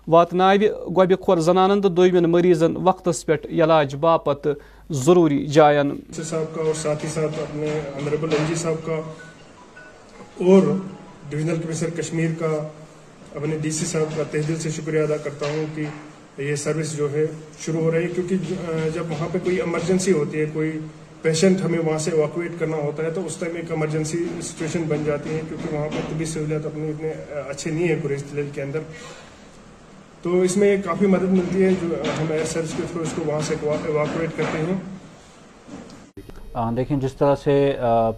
واتناو 0.07 0.55
گوبہ 0.95 1.15
کھور 1.23 1.37
زنانن 1.45 1.81
تو 1.81 1.89
دویمن 1.89 2.29
مریضن 2.31 2.75
وقتس 2.87 3.25
پہ 3.25 3.35
علاج 3.63 3.95
باپت 3.99 4.47
ضروری 5.05 5.45
جائن 5.53 5.91
صاحب 6.13 6.55
کا 6.55 6.61
اور 6.61 6.73
ساتھ 6.81 7.05
ہی 7.05 7.09
ساتھ 7.09 7.39
اپنے 7.41 7.69
انریبل 7.99 8.33
این 8.37 8.45
جی 8.47 8.55
صاحب 8.63 8.85
کا 8.85 9.01
اور 10.45 10.61
ڈویژنل 11.29 11.61
کمشنر 11.61 11.89
کشمیر 11.97 12.31
کا 12.39 12.51
اپنے 13.35 13.57
ڈی 13.61 13.71
سی 13.71 13.85
صاحب 13.85 14.17
کا 14.17 14.23
تہ 14.31 14.47
دل 14.47 14.59
سے 14.59 14.69
شکریہ 14.75 15.01
ادا 15.01 15.17
کرتا 15.23 15.45
ہوں 15.51 15.65
کہ 15.75 15.85
یہ 16.41 16.55
سروس 16.65 16.95
جو 16.97 17.11
ہے 17.13 17.25
شروع 17.65 17.81
ہو 17.81 17.91
رہی 17.91 18.03
ہے، 18.03 18.07
کیونکہ 18.15 18.89
جب 18.93 19.11
وہاں 19.11 19.27
پہ 19.31 19.37
کوئی 19.43 19.59
ایمرجنسی 19.61 20.11
ہوتی 20.11 20.39
ہے، 20.39 20.45
کوئی 20.53 20.71
پیشنٹ 21.21 21.61
ہمیں 21.61 21.79
وہاں 21.79 21.97
سے 21.99 22.11
ایواکویٹ 22.11 22.59
کرنا 22.59 22.77
ہوتا 22.77 23.03
ہے، 23.03 23.11
تو 23.11 23.25
اس 23.25 23.35
ٹائم 23.39 23.55
ایک 23.55 23.71
ایمرجنسی 23.71 24.23
سچویشن 24.41 24.83
بن 24.87 25.03
جاتی 25.05 25.29
ہے، 25.29 25.41
کیونکہ 25.49 25.75
وہاں 25.75 25.87
پہ 25.93 26.01
طبی 26.09 26.25
سہولیات 26.33 26.65
اپنے 26.65 26.89
اتنے 26.89 27.13
اچھے 27.49 27.71
نہیں 27.71 27.87
ہیں 27.87 27.95
گریز 28.03 28.23
ضلع 28.31 28.41
کے 28.53 28.61
اندر۔ 28.61 28.79
تو 30.25 30.39
اس 30.41 30.55
میں 30.57 30.75
کافی 30.83 31.07
مدد 31.07 31.31
ملتی 31.31 31.63
ہے 31.63 31.69
جو 31.81 31.87
ہم 32.19 32.31
ایئر 32.31 32.45
سروس 32.45 32.71
کے 32.77 32.83
تھرو 32.91 33.01
اس 33.03 33.11
کو 33.15 33.21
وہاں 33.25 33.41
سے 33.47 33.55
ایواکویٹ 33.63 34.29
کرتے 34.37 34.57
ہیں۔ 34.59 34.75
دیکھیں 36.75 36.97
جس 36.99 37.13
طرح 37.13 37.35
سے 37.43 37.53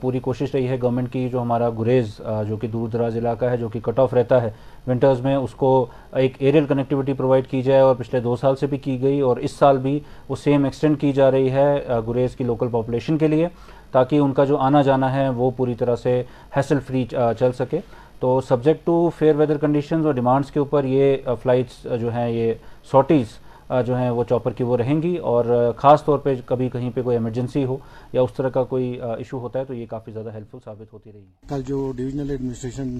پوری 0.02 0.20
کوشش 0.28 0.54
رہی 0.56 0.68
ہے 0.68 0.78
گورنمنٹ 0.82 1.12
کی، 1.14 1.28
جو 1.30 1.42
ہمارا 1.42 1.70
گریز 1.80 2.16
جو 2.48 2.58
کہ 2.58 2.68
دور 2.68 2.90
دراز 2.90 3.18
علاقہ 3.18 3.46
ہے، 3.46 3.58
جو 3.58 3.70
کہ 3.70 3.80
کٹ 3.84 4.00
آف 4.00 4.14
رہتا 4.14 4.42
ہے 4.42 4.52
ونٹرز 4.88 5.22
میں 5.22 5.36
اس 5.36 5.54
کو 5.56 5.86
ایک 6.22 6.36
ایریل 6.40 6.66
کنیکٹیوٹی 6.66 7.14
پرووائڈ 7.14 7.48
کی 7.48 7.62
جائے 7.62 7.82
اور 7.82 7.96
پچھلے 7.96 8.22
دو 8.22 8.36
سال 8.36 8.56
سے 8.56 8.68
بھی 8.68 8.78
کی 8.78 9.02
گئی 9.02 9.20
اور 9.20 9.38
اس 9.38 9.52
سال 9.60 9.78
بھی 9.78 10.00
وہ 10.30 10.36
سیم 10.44 10.64
ایکسٹینڈ 10.64 11.00
کی 11.02 11.12
جا 11.14 11.32
رہی 11.32 11.52
ہے 11.52 11.70
گریز 12.08 12.36
کی 12.36 12.44
لوکل 12.44 12.68
پاپولیشن 12.72 13.18
کے 13.18 13.28
لیے، 13.28 13.48
تاکہ 13.92 14.16
ان 14.16 14.34
کا 14.34 14.44
جو 14.46 14.58
آنا 14.58 14.82
جانا 14.82 15.14
ہے 15.16 15.30
وہ 15.30 15.52
پوری 15.58 15.76
طرح 15.76 15.96
سے 15.96 16.22
ہیسل 16.56 16.80
فری 16.88 17.06
چل 17.40 17.52
سکے۔ 17.60 17.80
تو 18.22 18.40
subject 18.42 18.86
to 18.86 19.10
fair 19.18 19.36
weather 19.36 19.58
conditions 19.58 20.06
اور 20.06 20.14
ڈیمانڈس 20.14 20.52
کے 20.52 20.60
اوپر 20.60 20.84
یہ 20.86 21.18
uh, 21.20 21.36
فلائٹس 21.44 21.86
uh, 21.88 21.98
جو 22.00 22.14
ہیں 22.14 22.30
یہ 22.30 22.54
سوٹیز 22.92 23.38
uh, 23.72 23.84
جو 23.84 23.98
ہیں 23.98 24.10
وہ 24.10 24.24
چاپر 24.30 24.52
کی 24.52 24.64
وہ 24.64 24.78
رہیں 24.78 25.02
گی 25.02 25.16
اور 25.32 25.46
خاص 25.78 26.04
طور 26.06 26.20
پہ 26.20 26.34
کبھی 26.46 26.70
کہیں 26.70 26.90
پہ 26.92 27.02
کوئی 27.02 27.18
ایمرجنسی 27.18 27.64
ہو 27.66 27.78
یا 28.14 28.22
اس 28.22 28.34
طرح 28.38 28.50
کا 28.50 28.64
کوئی 28.66 28.90
ایشو 29.02 29.40
ہوتا 29.40 29.60
ہے 29.60 29.66
تو 29.66 29.74
یہ 29.74 29.86
کافی 29.86 30.12
زیادہ 30.12 30.34
ہیلپ 30.34 30.52
فل 30.52 30.60
ثابت 30.66 30.94
ہوتی 30.94 31.12
رہی 31.12 31.26
کل 31.50 31.62
جو 31.68 31.92
ڈویژنل 31.98 32.30
ایڈمنسٹریشن 32.30 32.98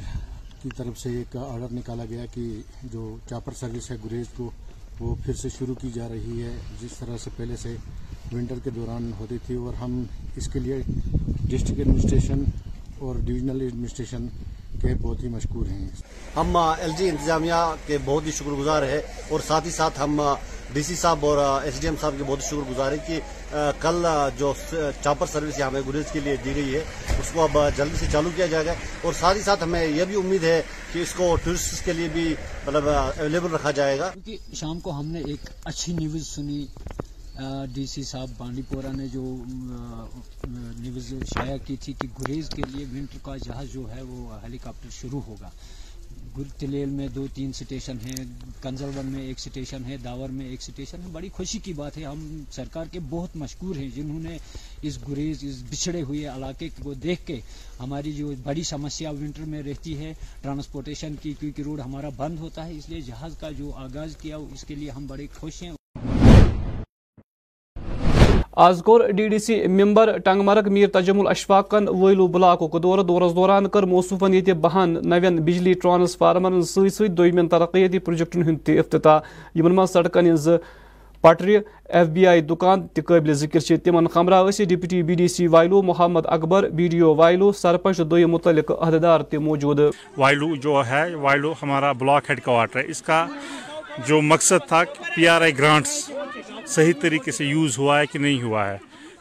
کی 0.62 0.70
طرف 0.78 0.98
سے 1.00 1.10
ایک 1.18 1.36
آرڈر 1.38 1.74
نکالا 1.74 2.04
گیا 2.10 2.26
کہ 2.34 2.50
جو 2.84 3.16
چاپر 3.30 3.54
سروس 3.54 3.90
ہے 3.92 3.96
گریز 4.06 4.28
کو، 4.38 4.50
وہ 5.00 5.16
پھر 5.16 5.34
سے 5.34 5.50
شروع 5.50 5.76
کی 5.82 5.90
جا 5.94 6.08
رہی 6.10 6.44
ہے 6.44 6.52
جس 6.82 6.98
طرح 7.00 7.18
سے 7.18 7.30
پہلے 7.38 7.56
سے 7.56 7.76
ونٹر 8.34 8.60
کے 8.64 8.70
دوران 8.70 9.12
ہوتی 9.20 9.38
تھی 9.46 9.56
اور 9.56 9.74
ہم 9.74 10.04
اس 10.36 10.48
کے 10.48 10.60
لیے 10.60 10.78
ڈسٹرکٹ 10.86 11.80
ایڈمنسٹریشن 11.80 12.44
اور 13.00 13.16
ڈویژنل 13.26 13.62
ایڈمنسٹریشن 13.62 14.28
کے 14.82 14.94
بہت 15.02 15.24
ہی 15.24 15.28
مشکور 15.28 15.66
ہیں 15.66 15.88
ہم 16.36 16.58
ایل 16.58 16.92
جی 16.98 17.10
انتظامیہ 17.10 17.54
کے 17.86 17.98
بہت 18.06 18.26
ہی 18.26 18.32
شکر 18.32 18.52
گزار 18.52 18.84
ہیں 18.84 19.02
اور 19.30 19.40
ساتھ 19.48 19.66
ہی 19.66 19.72
ساتھ 19.72 20.00
ہم 20.02 20.22
ڈی 20.74 20.84
سی 20.84 20.96
صاحب 20.96 21.26
اور 21.26 21.38
ایس 21.64 21.80
ڈی 21.82 21.88
ایم 21.88 21.96
صاحب 22.02 22.14
کے 22.18 22.24
بہت 22.28 22.44
شکر 22.44 22.70
گزار 22.70 22.92
ہے 22.92 22.98
کہ 23.08 23.20
کل 23.82 24.06
جو 24.38 24.54
چاپر 25.04 25.26
سروس 25.32 25.60
یہاں 25.60 25.72
گریز 25.88 26.12
کے 26.12 26.20
لیے 26.20 26.36
دی 26.46 26.56
گئی 26.56 26.76
ہے 26.76 26.84
اس 27.20 27.32
کو 27.34 27.44
اب 27.44 27.58
جلدی 27.78 27.98
سے 28.00 28.06
چالو 28.12 28.30
کیا 28.36 28.46
جائے 28.46 28.66
گا۔ 28.66 28.74
اور 29.02 29.14
ساتھ 29.14 29.38
ہی 29.38 29.42
ساتھ 29.44 29.64
ہمیں 29.64 29.84
یہ 29.86 30.04
بھی 30.06 30.16
امید 30.16 30.44
ہے 30.44 30.62
کہ 30.94 31.00
اس 31.00 31.14
کو 31.14 31.36
ٹورسٹ 31.44 31.86
کے 31.86 31.94
لیے 31.94 32.08
بھی 32.14 32.34
مطلب 32.68 32.90
اویلیبل 32.90 33.52
رکھا 33.52 33.72
جائے 33.72 34.00
گا۔ 34.00 34.10
کیونکہ 34.14 34.56
شام 34.56 34.80
کو 34.80 35.00
ہم 35.00 35.06
نے 35.06 35.22
ایک 35.26 35.50
اچھی 35.66 35.94
نیوز 35.94 36.28
سنی 36.28 36.66
ڈی 37.74 37.86
سی 37.86 38.04
صاحب 38.04 38.30
بانڈی 38.38 38.62
پورہ 38.70 38.92
نے 38.94 39.08
جو 39.08 39.24
نیوز 40.46 41.14
شائع 41.28 41.58
کی 41.66 41.76
تھی 41.82 41.94
کہ 42.00 42.08
گریز 42.20 42.50
کے 42.50 42.64
لیے 42.64 42.86
ونٹر 42.92 43.18
کا 43.24 43.36
جہاز 43.44 43.74
جو 43.74 43.90
ہے 43.92 44.02
وہ 44.02 44.42
ہیلی 44.44 44.58
کاپٹر 44.64 44.90
شروع 44.92 45.22
ہوگا۔ 45.28 45.50
تلیل 46.60 46.90
میں 46.90 47.08
دو، 47.16 47.26
تین 47.36 47.52
سٹیشن 47.54 47.98
ہیں 48.04 48.24
کنزل 48.62 48.90
میں 49.06 49.22
ایک 49.22 49.40
سٹیشن 49.40 49.86
ہے، 49.88 49.98
داور 50.04 50.30
میں 50.30 50.46
ایک 50.46 50.62
سٹیشن 50.62 51.02
ہے۔ 51.02 51.08
بڑی 51.12 51.30
خوشی 51.36 51.60
کی 51.60 51.74
بات 51.74 51.98
ہے، 51.98 52.04
ہم 52.06 52.26
سرکار 52.52 52.86
کے 52.92 53.00
بہت 53.10 53.36
مشکور 53.36 53.76
ہیں، 53.76 53.88
جنہوں 53.96 54.20
نے 54.20 54.38
اس 54.82 54.98
گریز، 55.08 55.44
اس 55.44 55.62
بچھڑے 55.70 56.02
ہوئے 56.02 56.26
علاقے 56.28 56.70
کو 56.84 56.94
دیکھ 57.04 57.26
کے 57.28 57.40
ہماری 57.80 58.14
جو 58.14 58.34
بڑی 58.44 58.64
سمسیا 58.64 59.12
ونٹر 59.12 59.46
میں 59.46 59.64
رہتی 59.64 59.98
ہے، 59.98 60.14
ٹرانسپورٹیشن 60.42 61.16
کی، 61.22 61.34
کیونکہ 61.40 61.62
روڈ 61.62 61.80
ہمارا 61.82 62.10
بند 62.18 62.40
ہوتا 62.40 62.66
ہے، 62.66 62.78
اس 62.78 62.90
لیے 62.90 63.02
جہاز 63.02 63.38
کا 63.40 63.52
جو 63.58 63.72
آغاز 63.78 64.16
کیا، 64.22 64.38
اس 64.38 64.64
کے 64.64 64.76
لیے 64.76 64.90
ہم 64.90 65.06
بڑے 65.08 65.28
خوش 65.36 65.64
ہیں۔ 65.64 65.77
آز 68.58 68.82
کور 68.86 69.02
ڈی 69.08 69.28
ڈی 69.28 69.38
سی 69.40 69.56
ممبر 69.70 70.10
ٹنگ 70.26 70.42
مرگ 70.42 70.68
میر 70.72 70.88
تجمل 70.94 71.28
اشفاقن 71.28 71.88
ویلو 71.94 72.26
بلاک 72.28 72.62
دور 72.84 73.00
دورس 73.00 73.36
دوران 73.36 73.68
کر 73.70 73.84
موصوفن 73.84 74.34
یہ 74.34 74.54
بہن 74.62 74.96
نوین 75.04 75.36
بجلی 75.46 75.74
ٹرانسفارمرن 75.74 76.62
ست 76.64 76.94
ست 76.94 77.18
دویمین 77.18 77.48
ترقیتی 77.48 78.00
پروجیکٹن 78.00 78.44
ہند 78.44 78.58
تہ 78.66 78.78
افتتاح 78.80 79.20
یمن 79.56 79.76
من 79.76 79.88
سڑکن 79.88 80.32
ہز 80.32 80.50
پٹر 81.24 81.50
ایف 81.90 82.08
بی 82.08 82.26
آئی 82.28 82.42
دکان 82.44 82.88
تہ 82.88 83.02
قابل 83.02 83.34
ذکر 83.36 83.76
تمن 83.84 84.08
خمرہ 84.08 84.44
ث 84.52 84.68
deputy 84.70 85.04
B 85.04 85.16
D 85.16 85.28
C 85.28 85.48
Vailoo 85.48 85.82
Muhammad 85.84 86.26
Akbar 86.30 86.70
B 86.70 86.88
D 86.88 87.00
O 87.00 87.14
Vailoo 87.16 87.52
sarpanch 87.54 88.02
دو 88.12 88.28
متعلق 88.28 88.72
عہدیدار 88.72 89.20
تہ 89.22 89.38
موجود 89.42 89.80
وائلو 90.18 90.56
جو 90.58 90.82
ہے 90.90 91.06
وائلو 91.16 91.54
ہمارا 91.64 91.92
بلاک 92.00 92.30
ہیڈ 92.30 92.44
کوارٹر 92.44 92.80
ہے 92.80 92.84
اس 92.88 93.02
کا 93.02 93.26
جو 94.08 94.22
مقصد 94.24 94.68
تھا 94.68 94.84
پی 95.16 95.28
آر 95.28 95.42
آئی 95.42 95.58
گرانٹس 95.58 96.10
صحیح 96.68 96.94
طریقے 97.02 97.32
سے 97.32 97.46
یوز 97.46 97.78
ہوا 97.78 98.00
ہے 98.00 98.06
کہ 98.06 98.20
نہیں 98.20 98.42
ہوا 98.42 98.68
ہے۔ 98.70 98.78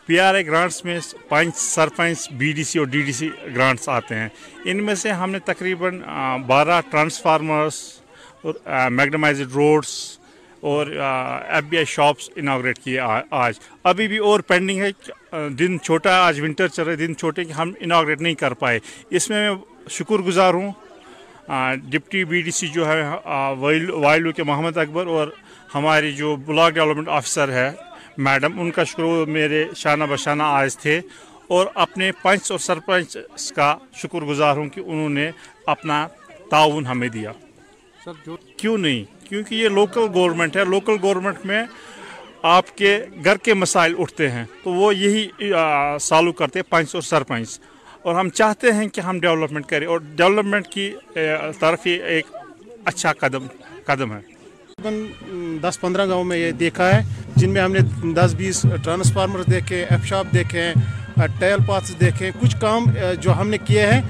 پی 0.06 0.18
آر 0.20 0.34
آئی 0.34 0.46
گرانٹس 0.46 0.84
میں 0.84 0.98
panch, 1.28 1.56
sarpanch 1.56 2.28
B 2.38 2.50
D 2.52 2.64
C 2.64 2.78
اور 2.78 2.86
ڈی 2.86 3.00
ڈی 3.02 3.12
سی 3.12 3.28
گرانٹس 3.56 3.88
آتے 3.88 4.14
ہیں۔ 4.14 4.28
ان 4.64 4.84
میں 4.84 4.94
سے 4.94 5.12
ہم 5.12 5.30
نے 5.30 5.38
تقریباً 5.44 6.00
بارہ 6.46 6.80
ٹرانسفارمرس 6.90 7.80
اور 8.42 8.54
میگنمائزڈ 8.90 9.52
روڈس 9.54 9.94
اور 10.60 10.86
F 10.86 11.64
B 11.64 11.76
I 11.76 11.84
shops 11.86 12.30
inaugurate 12.36 12.78
کیے 12.78 13.00
آج۔ 13.30 13.58
ابھی 13.84 14.08
بھی 14.08 14.18
اور 14.18 14.40
پینڈنگ 14.48 14.80
ہے 14.80 15.48
دن 15.48 15.78
چھوٹا 15.80 16.16
آج 16.26 16.40
ونٹر 16.40 16.68
چل 16.68 16.82
رہے 16.82 16.96
دن 16.96 17.16
چھوٹے 17.16 17.44
کہ 17.44 17.52
ہم 17.52 17.72
اناگریٹ 17.80 18.20
نہیں 18.20 18.34
کر 18.34 18.54
پائے۔ 18.54 18.78
اس 19.10 19.28
میں 19.30 19.48
میں 19.48 19.56
شکر 19.90 20.22
گزار 20.26 20.54
ہوں 20.54 20.72
ڈپٹی 21.90 22.24
بی 22.24 22.40
ڈی 22.42 22.50
سی 22.50 22.68
جو 22.68 22.88
ہے 22.88 23.02
وائلو 23.58 24.32
کے 24.32 24.42
محمد 24.42 24.76
اکبر 24.76 25.06
اور 25.06 25.28
ہماری 25.76 26.12
جو 26.12 26.36
بلاک 26.36 26.72
ڈیولپمنٹ 26.72 27.08
آفیسر 27.08 27.48
ہے 27.48 27.70
میڈم 28.18 28.60
ان 28.60 28.70
کا 28.70 28.84
شکر 28.84 29.02
میرے 29.26 29.64
شانہ 29.76 30.04
بشانہ 30.10 30.42
آج 30.46 30.78
تھے 30.78 31.00
اور 31.48 31.66
اپنے 31.74 32.12
پنچ 32.22 32.50
اور 32.50 32.58
سرپنچ 32.58 33.16
کا 33.54 33.78
شکر 33.94 34.18
گزار 34.18 34.56
ہوں 34.56 34.68
کہ 34.68 34.80
انہوں 34.80 35.08
نے 35.08 35.30
اپنا 35.66 36.08
تعاون 36.50 36.86
ہمیں 36.86 37.08
دیا۔ 37.08 37.32
کیوں 38.56 38.78
نہیں؟ 38.78 39.26
کیونکہ 39.26 39.54
یہ 39.54 39.68
لوکل 39.68 40.06
گورنمنٹ 40.14 40.56
ہے۔ 40.56 40.64
لوکل 40.64 40.96
گورنمنٹ 41.02 41.36
میں 41.44 41.64
آپ 42.42 42.76
کے 42.76 42.98
گھر 43.24 43.36
کے 43.36 43.54
مسائل 43.54 43.94
اٹھتے 43.98 44.30
ہیں 44.30 44.44
تو 44.62 44.72
وہ 44.72 44.96
یہی 44.96 45.52
سالو 46.00 46.32
کرتے 46.32 46.62
پنچ 46.62 46.94
اور 46.94 47.02
سرپنچ۔ 47.02 47.60
اور 48.02 48.14
ہم 48.14 48.28
چاہتے 48.28 48.72
ہیں 48.72 48.88
کہ 48.88 49.00
ہم 49.00 49.20
ڈیولپمنٹ 49.20 49.66
کریں 49.66 49.86
اور 49.86 50.00
ڈیولپمنٹ 50.00 50.66
کی 50.66 50.94
طرف 51.58 51.86
یہ 51.86 52.02
ایک 52.02 52.26
اچھا 52.84 53.12
قدم 53.12 53.46
قدم 53.86 54.12
ہے۔ 54.12 54.35
تقریباً 54.80 55.58
دس 55.62 55.80
پندرہ 55.80 56.06
گاؤں 56.08 56.24
میں 56.24 56.36
یہ 56.36 56.50
دیکھا 56.52 56.88
ہے، 56.94 57.00
جن 57.36 57.50
میں 57.50 57.60
ہم 57.62 57.72
نے 57.72 58.12
دس 58.14 58.34
بیس 58.36 58.60
ٹرانسفارمر 58.84 59.42
دیکھے 59.50 59.76
ایف 59.90 60.04
شاپ 60.06 60.32
دیکھے 60.32 60.62
ہیں 60.62 61.26
ٹیل 61.38 61.64
پاتھس 61.66 61.98
دیکھے، 62.00 62.30
کچھ 62.40 62.56
کام 62.60 62.84
جو 63.22 63.38
ہم 63.38 63.48
نے 63.48 63.58
کیے 63.66 63.86
ہیں 63.86 64.00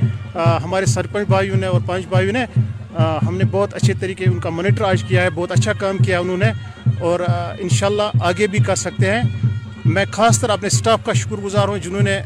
ہمارے 0.64 0.86
سرپنچ 0.94 1.28
بھائیوں 1.28 1.56
نے 1.56 1.66
اور 1.66 1.80
پانچ 1.86 2.06
بھائیوں 2.08 2.32
نے 2.32 2.44
ہم 3.26 3.36
نے 3.36 3.44
بہت 3.50 3.74
اچھے 3.74 3.94
طریقے 4.00 4.24
ان 4.24 4.38
کا 4.40 4.50
مانیٹر 4.50 4.84
آج 4.84 5.04
کیا 5.08 5.22
ہے، 5.22 5.30
بہت 5.34 5.52
اچھا 5.52 5.72
کام 5.80 5.98
کیا 6.04 6.18
انہوں 6.20 6.36
نے، 6.36 6.50
اور 7.00 7.20
انشاءاللہ 7.58 8.10
آگے 8.30 8.46
بھی 8.46 8.58
کر 8.66 8.76
سکتے 8.76 9.10
ہیں۔ 9.10 9.22
میں 9.84 10.04
خاص 10.12 10.40
طرح 10.40 10.52
اپنے 10.52 10.68
سٹاف 10.78 11.04
کا 11.04 11.12
شکر 11.22 11.44
گزار 11.44 11.68
ہوں 11.68 11.78
جنہوں 11.84 12.02
نے 12.02 12.18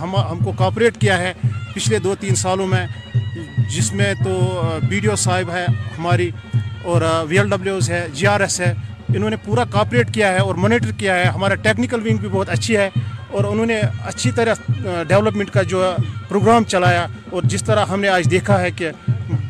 ہم 0.00 0.16
ہم 0.30 0.44
کو 0.44 0.52
کاپریٹ 0.58 1.00
کیا 1.00 1.18
ہے 1.18 1.32
پچھلے 1.74 1.98
دو 1.98 2.14
تین 2.20 2.34
سالوں 2.44 2.66
میں، 2.66 2.86
جس 3.70 3.92
میں 3.92 4.12
تو 4.24 4.38
بی 4.88 5.00
ڈی 5.00 5.08
او 5.08 5.16
صاحب 5.16 5.50
ہے، 5.50 5.66
ہماری 5.98 6.30
اور 6.86 7.02
وی 7.28 7.38
ایل 7.38 7.48
ڈبلیوز 7.50 7.90
ہے 7.90 8.06
جی 8.14 8.26
آر 8.26 8.40
ایس 8.40 8.60
ہے، 8.60 8.72
انہوں 9.08 9.30
نے 9.30 9.36
پورا 9.44 9.64
کاپریٹ 9.70 10.12
کیا 10.14 10.32
ہے 10.32 10.38
اور 10.38 10.54
مانیٹر 10.54 10.92
کیا 10.98 11.14
ہے۔ 11.16 11.24
ہمارا 11.26 11.54
ٹیکنیکل 11.62 12.00
ونگ 12.04 12.16
بھی 12.16 12.28
بہت 12.28 12.48
اچھی 12.50 12.76
ہے 12.76 12.88
اور 13.28 13.44
انہوں 13.44 13.66
نے 13.66 13.80
اچھی 14.04 14.30
طرح 14.30 14.54
ڈیولپمنٹ 15.08 15.50
کا 15.50 15.62
جو 15.62 15.82
پروگرام 16.28 16.64
چلایا 16.64 17.06
اور 17.30 17.42
جس 17.44 17.64
طرح 17.64 17.84
ہم 17.86 18.00
نے 18.00 18.08
آج 18.08 18.30
دیکھا 18.30 18.60
ہے 18.60 18.70
کہ 18.70 18.90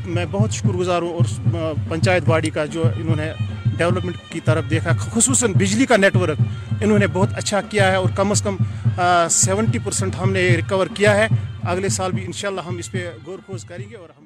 میں 0.06 0.24
بہت 0.30 0.52
شکر 0.52 0.76
گزار 0.76 1.02
ہوں 1.02 1.12
اور 1.12 1.74
پنچایت 1.88 2.22
باڈی 2.26 2.50
کا 2.50 2.64
جو 2.72 2.82
انہوں 2.96 3.16
نے 3.16 3.30
ڈیولپمنٹ 3.76 4.16
کی 4.30 4.40
طرف 4.44 4.70
دیکھا، 4.70 4.92
خصوصاً 5.12 5.52
بجلی 5.52 5.86
کا 5.86 5.96
نیٹ 5.96 6.16
ورک 6.16 6.40
انہوں 6.82 6.98
نے 6.98 7.06
بہت 7.12 7.36
اچھا 7.36 7.60
کیا 7.70 7.90
ہے 7.90 7.96
اور 7.96 8.08
کم 8.16 8.30
از 8.30 8.42
کم 8.42 8.56
سیونٹی 9.30 9.78
پرسنٹ 9.84 10.14
ہم 10.20 10.32
نے 10.32 10.48
ریکور 10.56 10.86
کیا 10.94 11.16
ہے۔ 11.16 11.26
اگلے 11.64 11.88
سال 11.88 12.12
بھی 12.12 12.24
انشاءاللہ 12.24 12.60
ہم 12.66 12.76
اس 12.78 12.90
پہ 12.92 13.10
غور 13.26 13.38
خوض 13.46 13.64
کریں 13.64 13.84
گے 13.90 13.96
اور 13.96 14.08
ہم 14.08 14.25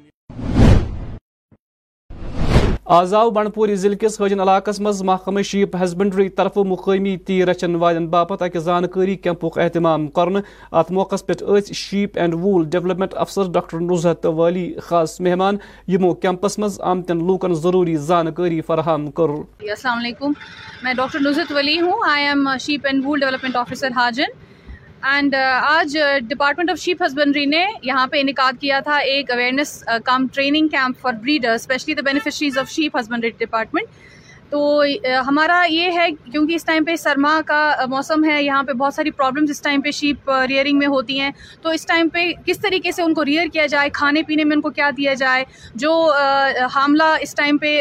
آز 2.92 3.12
آو 3.14 3.30
بنڈپوری 3.30 3.74
ضلع 3.76 3.94
کس 3.94 4.20
حجن 4.20 4.40
علاقہ 4.40 4.70
مز 4.78 5.02
محکمہ 5.02 5.42
شیپ 5.42 5.76
ہسبنڈری 5.84 6.28
طرف 6.28 6.56
مقامی 6.56 7.16
تیر 7.16 7.48
رچن 7.48 7.74
والن 7.74 8.06
باپت 8.06 8.42
اکہ 8.42 8.58
زانکاری 8.58 9.14
کیمپک 9.16 9.58
اہتمام 9.58 10.06
کرن۔ 10.08 10.36
ات 10.72 10.90
موقع 10.90 11.16
پہ 11.26 11.32
شیپ 11.72 12.18
اینڈ 12.18 12.34
وول 12.34 12.64
ڈیولپمنٹ 12.64 13.14
افسر 13.14 13.42
ڈاکٹر 13.52 13.80
نزہت 13.80 14.26
والی 14.26 14.74
خاص 14.82 15.20
مہمان 15.20 15.56
یمو 15.88 16.14
کیمپس 16.14 16.58
مز 16.58 16.80
آمتن 16.80 17.26
لوکن 17.26 17.54
ضروری 17.54 17.96
زانکاری 17.96 18.60
فراہم 18.60 19.10
کر۔ 19.10 19.36
جی، 19.60 19.70
السلام 19.70 19.98
علیکم۔ 19.98 20.32
میں 20.82 20.94
ڈاکٹر 20.94 21.18
نزہت 21.20 21.52
ولی 21.52 21.80
ہوں۔ 21.80 22.10
I 22.10 22.26
am 22.26 22.48
sheep 22.60 22.86
and 22.86 23.04
wool 23.04 23.20
development 23.20 23.56
officer 23.56 23.88
Hajin. 23.96 24.49
And 25.02 25.34
uh, 25.34 25.60
آج 25.62 25.96
ڈپارٹمنٹ 26.28 26.70
آف 26.70 26.78
شیپ 26.78 27.02
ہسبینڈری 27.02 27.44
نے 27.46 27.64
یہاں 27.82 28.06
پہ 28.06 28.20
انعقاد 28.20 28.60
کیا 28.60 28.80
تھا 28.80 28.96
ایک 28.96 29.30
awareness 29.30 29.72
uh, 29.90 29.98
cum 30.04 30.26
training 30.34 30.68
camp 30.68 31.00
for 31.00 31.12
breeder 31.22 31.52
specially 31.52 31.94
the 31.94 32.02
beneficiaries 32.04 32.58
of 32.58 32.70
sheep 32.70 32.96
husbandry 32.96 33.30
department 33.38 33.88
تو 34.50 34.82
ہمارا 35.28 35.62
یہ 35.70 35.90
ہے 35.96 36.06
کیونکہ 36.24 36.54
اس 36.54 36.64
ٹائم 36.64 36.84
پہ 36.84 36.94
سرما 36.96 37.40
کا 37.46 37.74
موسم 37.88 38.24
ہے، 38.24 38.42
یہاں 38.42 38.62
پہ 38.62 38.72
بہت 38.72 38.94
ساری 38.94 39.10
پرابلمس 39.10 39.50
اس 39.50 39.60
ٹائم 39.62 39.80
پہ 39.80 39.90
شیپ 39.90 40.30
ریئرنگ 40.48 40.78
میں 40.78 40.86
ہوتی 40.86 41.18
ہیں۔ 41.20 41.30
تو 41.62 41.70
اس 41.70 41.86
ٹائم 41.86 42.08
پہ 42.08 42.24
کس 42.46 42.58
طریقے 42.60 42.92
سے 42.92 43.02
ان 43.02 43.14
کو 43.14 43.24
ریئر 43.24 43.46
کیا 43.52 43.66
جائے، 43.66 43.90
کھانے 43.94 44.22
پینے 44.22 44.44
میں 44.44 44.56
ان 44.56 44.62
کو 44.62 44.70
کیا 44.70 44.90
دیا 44.96 45.14
جائے، 45.14 45.44
جو 45.74 45.92
حاملہ 46.74 47.14
اس 47.20 47.34
ٹائم 47.34 47.58
پہ 47.58 47.80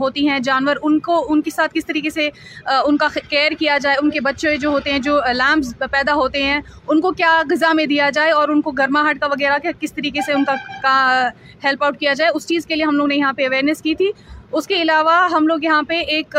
ہوتی 0.00 0.28
ہیں، 0.28 0.38
جانور، 0.40 0.76
ان 0.82 0.98
کو، 1.00 1.24
ان 1.28 1.42
کے 1.42 1.50
ساتھ 1.50 1.74
کس 1.74 1.86
طریقے 1.86 2.10
سے 2.10 2.28
ان 2.66 2.96
کا 2.96 3.08
کیئر 3.28 3.52
کیا 3.58 3.78
جائے، 3.82 3.96
ان 4.02 4.10
کے 4.10 4.20
بچے 4.20 4.56
جو 4.56 4.68
ہوتے 4.70 4.92
ہیں، 4.92 4.98
جو 4.98 5.18
لیمپس 5.32 5.74
پیدا 5.90 6.14
ہوتے 6.14 6.42
ہیں، 6.42 6.60
ان 6.88 7.00
کو 7.00 7.12
کیا 7.12 7.40
غذا 7.50 7.72
میں 7.72 7.86
دیا 7.86 8.10
جائے 8.14 8.30
اور 8.32 8.48
ان 8.48 8.60
کو 8.62 8.70
گرماہٹ 8.72 9.20
کا 9.20 9.26
وغیرہ 9.26 9.58
کس 9.80 9.92
طریقے 9.94 10.20
سے 10.26 10.32
ان 10.32 10.44
کا 10.44 11.30
ہیلپ 11.64 11.84
آؤٹ 11.84 11.98
کیا 11.98 12.12
جائے، 12.12 12.30
اس 12.34 12.46
چیز 12.46 12.66
کے 12.66 12.74
لیے 12.74 12.84
ہم 12.84 12.96
لوگ 12.96 13.08
نے 13.08 13.16
یہاں 13.16 13.32
پہ 13.32 13.46
اویئرنیس 13.46 13.82
کی 13.82 13.94
تھی۔ 13.94 14.10
اس 14.54 14.66
کے 14.66 14.82
علاوہ 14.82 15.16
ہم 15.32 15.46
لوگ 15.46 15.58
یہاں 15.62 15.82
پہ 15.82 16.00
ایک 16.08 16.36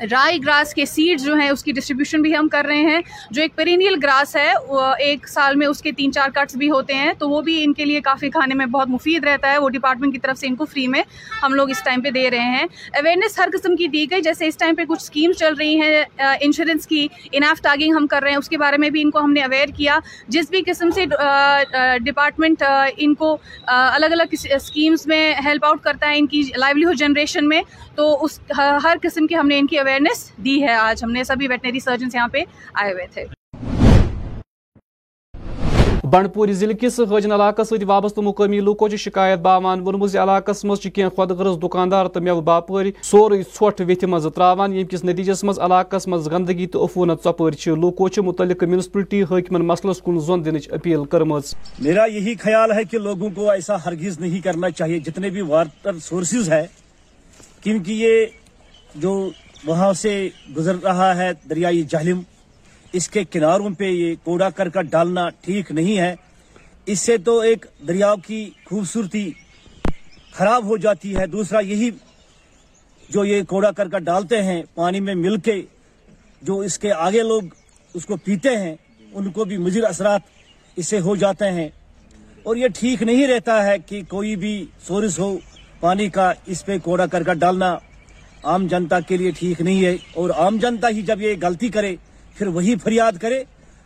رائی 0.00 0.38
گراس 0.46 0.74
کے 0.74 0.84
سیڈ 0.86 1.20
جو 1.20 1.34
ہیں، 1.34 1.48
اس 1.48 1.62
کی 1.64 1.72
ڈسٹریبیوشن 1.72 2.22
بھی 2.22 2.36
ہم 2.36 2.48
کر 2.48 2.64
رہے 2.68 2.76
ہیں۔ 2.76 3.00
جو 3.30 3.42
ایک 3.42 3.54
پرینیل 3.56 3.94
گراس 4.02 4.34
ہے 4.36 4.52
ایک 4.98 5.28
سال 5.28 5.56
میں 5.56 5.66
اس 5.66 5.82
کے 5.82 5.92
تین 5.92 6.12
چار 6.12 6.28
کٹس 6.34 6.56
بھی 6.56 6.70
ہوتے 6.70 6.94
ہیں۔ 6.94 7.12
تو 7.18 7.28
وہ 7.28 7.40
بھی 7.40 7.62
ان 7.64 7.72
کے 7.72 7.84
لیے 7.84 8.00
کافی 8.00 8.30
کھانے 8.30 8.54
میں 8.54 8.66
بہت 8.66 8.88
مفید 8.88 9.24
رہتا 9.24 9.52
ہے۔ 9.52 9.58
وہ 9.58 9.68
ڈپارٹمنٹ 9.68 10.12
کی 10.12 10.18
طرف 10.18 10.38
سے 10.38 10.46
ان 10.46 10.56
کو 10.56 10.64
فری 10.64 10.86
میں 10.88 11.02
ہم 11.42 11.54
لوگ 11.54 11.70
اس 11.70 11.82
ٹائم 11.84 12.00
پہ 12.02 12.10
دے 12.10 12.30
رہے 12.30 12.38
ہیں۔ 12.38 12.64
اویئرنیس 12.92 13.38
ہر 13.38 13.48
قسم 13.52 13.76
کی 13.76 13.86
دی 13.88 14.04
گئی۔ 14.10 14.20
جیسے 14.22 14.46
اس 14.46 14.56
ٹائم 14.56 14.74
پہ 14.74 14.84
کچھ 14.84 15.02
اسکیمس 15.02 15.36
چل 15.36 15.54
رہی 15.54 15.80
ہیں 15.80 16.02
انشورنس 16.40 16.86
کی 16.86 17.06
اناف 17.32 17.62
ٹاگنگ 17.62 17.96
ہم 17.96 18.06
کر 18.06 18.22
رہے 18.22 18.30
ہیں۔ 18.30 18.38
اس 18.38 18.48
کے 18.48 18.58
بارے 18.58 18.76
میں 18.76 18.90
بھی 18.90 19.02
ان 19.02 19.10
کو 19.10 19.20
ہم 19.20 19.32
نے 19.32 19.42
اویئر 19.42 19.68
کیا۔ 19.76 19.98
جس 20.28 20.50
بھی 20.50 20.62
قسم 20.66 20.90
سے 20.90 21.04
ڈپارٹمنٹ 22.04 22.62
ان 22.96 23.14
کو 23.14 23.36
الگ 23.66 24.06
الگ 24.06 24.34
اسکیمس 24.54 25.06
میں 25.06 25.34
ہیلپ 25.44 25.64
آؤٹ 25.64 25.82
کرتا 25.82 26.10
ہے 26.10 26.18
ان 26.18 26.26
کی 26.26 26.42
لائیولیہڈ 26.56 26.98
جنریشن 26.98 27.48
میں، 27.48 27.60
تو 27.94 28.24
اس 28.24 28.38
ہر 28.84 28.96
قسم 29.02 29.26
کی 29.26 29.36
ہم 29.36 29.48
نے 29.48 29.58
ان 29.58 29.66
کی 29.66 29.78
اویئرنیس 29.84 30.30
دی 30.44 30.60
ہے 30.62 30.74
آج 30.80 31.04
ہم 31.04 31.10
نے 31.10 31.24
سبھی 31.24 31.48
ویٹنری 31.48 31.80
سرجنس 31.80 32.14
یہاں 32.14 32.28
پہ 32.28 32.42
آئے 32.74 32.92
ہوئے 32.92 33.06
تھے 33.14 33.24
بنڈپوری 36.04 36.52
ضلع 36.52 36.72
کس 36.80 36.98
حجن 37.10 37.32
علاقہ 37.32 37.62
ست 37.62 37.84
وابستہ 37.86 38.20
مقامی 38.20 38.58
لوکو 38.60 38.88
شکایت 38.96 39.38
باوان 39.40 39.80
وونمت 39.80 40.16
علاقہ 40.16 40.52
مز 40.64 40.80
کی 40.84 41.04
خود 41.16 41.30
غرض 41.30 41.56
دکاندار 41.58 42.06
تو 42.06 42.20
میو 42.20 42.40
باپار 42.40 42.86
سوری 43.02 43.40
ژھوٹ 43.44 43.80
وتھ 43.80 44.04
مز 44.04 44.26
تران 44.34 44.74
یم 44.74 44.86
کس 44.86 45.04
نتیجس 45.04 45.42
مز 45.44 45.58
علاقہ 45.58 45.96
مز 46.06 46.28
گندگی 46.32 46.66
تو 46.66 46.84
عفونت 46.84 47.24
ژپر 47.24 47.68
لوکو 47.76 48.08
متعلق 48.22 48.62
میونسپلٹی 48.64 49.22
حاکمن 49.22 49.66
مسلس 49.66 50.02
کن 50.02 50.20
زون 50.20 50.44
دن 50.44 50.56
اپیل 50.70 51.04
کرم 51.04 51.34
میرا 51.78 52.04
یہی 52.06 52.34
خیال 52.40 52.72
ہے 52.72 52.84
کہ 52.84 52.98
لوگوں 53.00 53.30
کو 53.34 53.50
ایسا 53.50 53.76
ہرگز 53.86 54.20
نہیں 54.20 54.40
کرنا 54.40 54.70
چاہیے 54.72 54.98
جتنے 55.00 55.30
بھی 55.30 55.40
واٹر 55.48 55.98
سورسز 56.02 56.48
ہے 56.48 56.66
کیونکہ 57.62 57.92
یہ 57.92 58.26
جو 58.94 59.14
وہاں 59.66 59.92
سے 59.92 60.28
گزر 60.56 60.74
رہا 60.74 61.16
ہے 61.16 61.30
دریائی 61.50 61.82
جہلم۔ 61.82 62.20
اس 62.92 63.08
کے 63.08 63.24
کناروں 63.24 63.70
پہ 63.70 63.84
یہ 63.84 64.14
کوڑا 64.24 64.50
کرکٹ 64.50 64.86
ڈالنا 64.90 65.28
ٹھیک 65.28 65.72
نہیں 65.72 65.98
ہے۔ 65.98 66.16
اس 66.86 67.00
سے 67.00 67.18
تو 67.18 67.40
ایک 67.40 67.66
دریا 67.88 68.14
کی 68.26 68.50
خوبصورتی 68.64 69.30
خراب 70.32 70.64
ہو 70.64 70.76
جاتی 70.76 71.16
ہے۔ 71.16 71.26
دوسرا 71.26 71.58
یہی 71.60 71.90
جو 73.08 73.24
یہ 73.24 73.42
کوڑا 73.42 73.70
کرکٹ 73.70 74.02
ڈالتے 74.02 74.42
ہیں، 74.42 74.62
پانی 74.74 75.00
میں 75.00 75.14
مل 75.14 75.36
کے 75.36 75.62
جو 76.42 76.58
اس 76.58 76.78
کے 76.78 76.92
آگے 76.92 77.22
لوگ 77.22 77.42
اس 77.94 78.06
کو 78.06 78.16
پیتے 78.16 78.56
ہیں، 78.56 78.76
ان 79.12 79.30
کو 79.30 79.44
بھی 79.44 79.56
مضر 79.56 79.84
اثرات 79.84 80.20
اس 80.76 80.86
سے 80.86 81.00
ہو 81.00 81.16
جاتے 81.16 81.50
ہیں۔ 81.50 81.68
اور 82.42 82.56
یہ 82.56 82.68
ٹھیک 82.68 83.02
نہیں 83.02 83.26
رہتا 83.26 83.66
ہے 83.66 83.78
کہ 83.78 84.02
کوئی 84.08 84.36
بھی 84.36 84.66
سورس 84.86 85.18
ہو 85.18 85.38
پانی 85.80 86.08
کا، 86.08 86.32
اس 86.46 86.64
پہ 86.64 86.78
کوڑا 86.78 87.06
کرکٹ 87.06 87.36
ڈالنا۔ 87.36 87.78
عام 88.44 88.66
جنتا 88.66 89.00
کے 89.00 89.16
لیے 89.16 89.30
ٹھیک 89.30 89.60
نہیں 89.60 89.84
ہے 89.84 89.96
اور 90.14 90.30
عام 90.30 90.56
جنتا 90.56 90.88
ہی 90.88 91.02
جب 91.02 91.22
یہ 91.22 91.34
غلطی 91.42 91.68
کرے، 91.68 91.96
پھر 92.34 92.46
وہی 92.46 92.74
فریاد 92.76 93.12
کرے، 93.20 93.44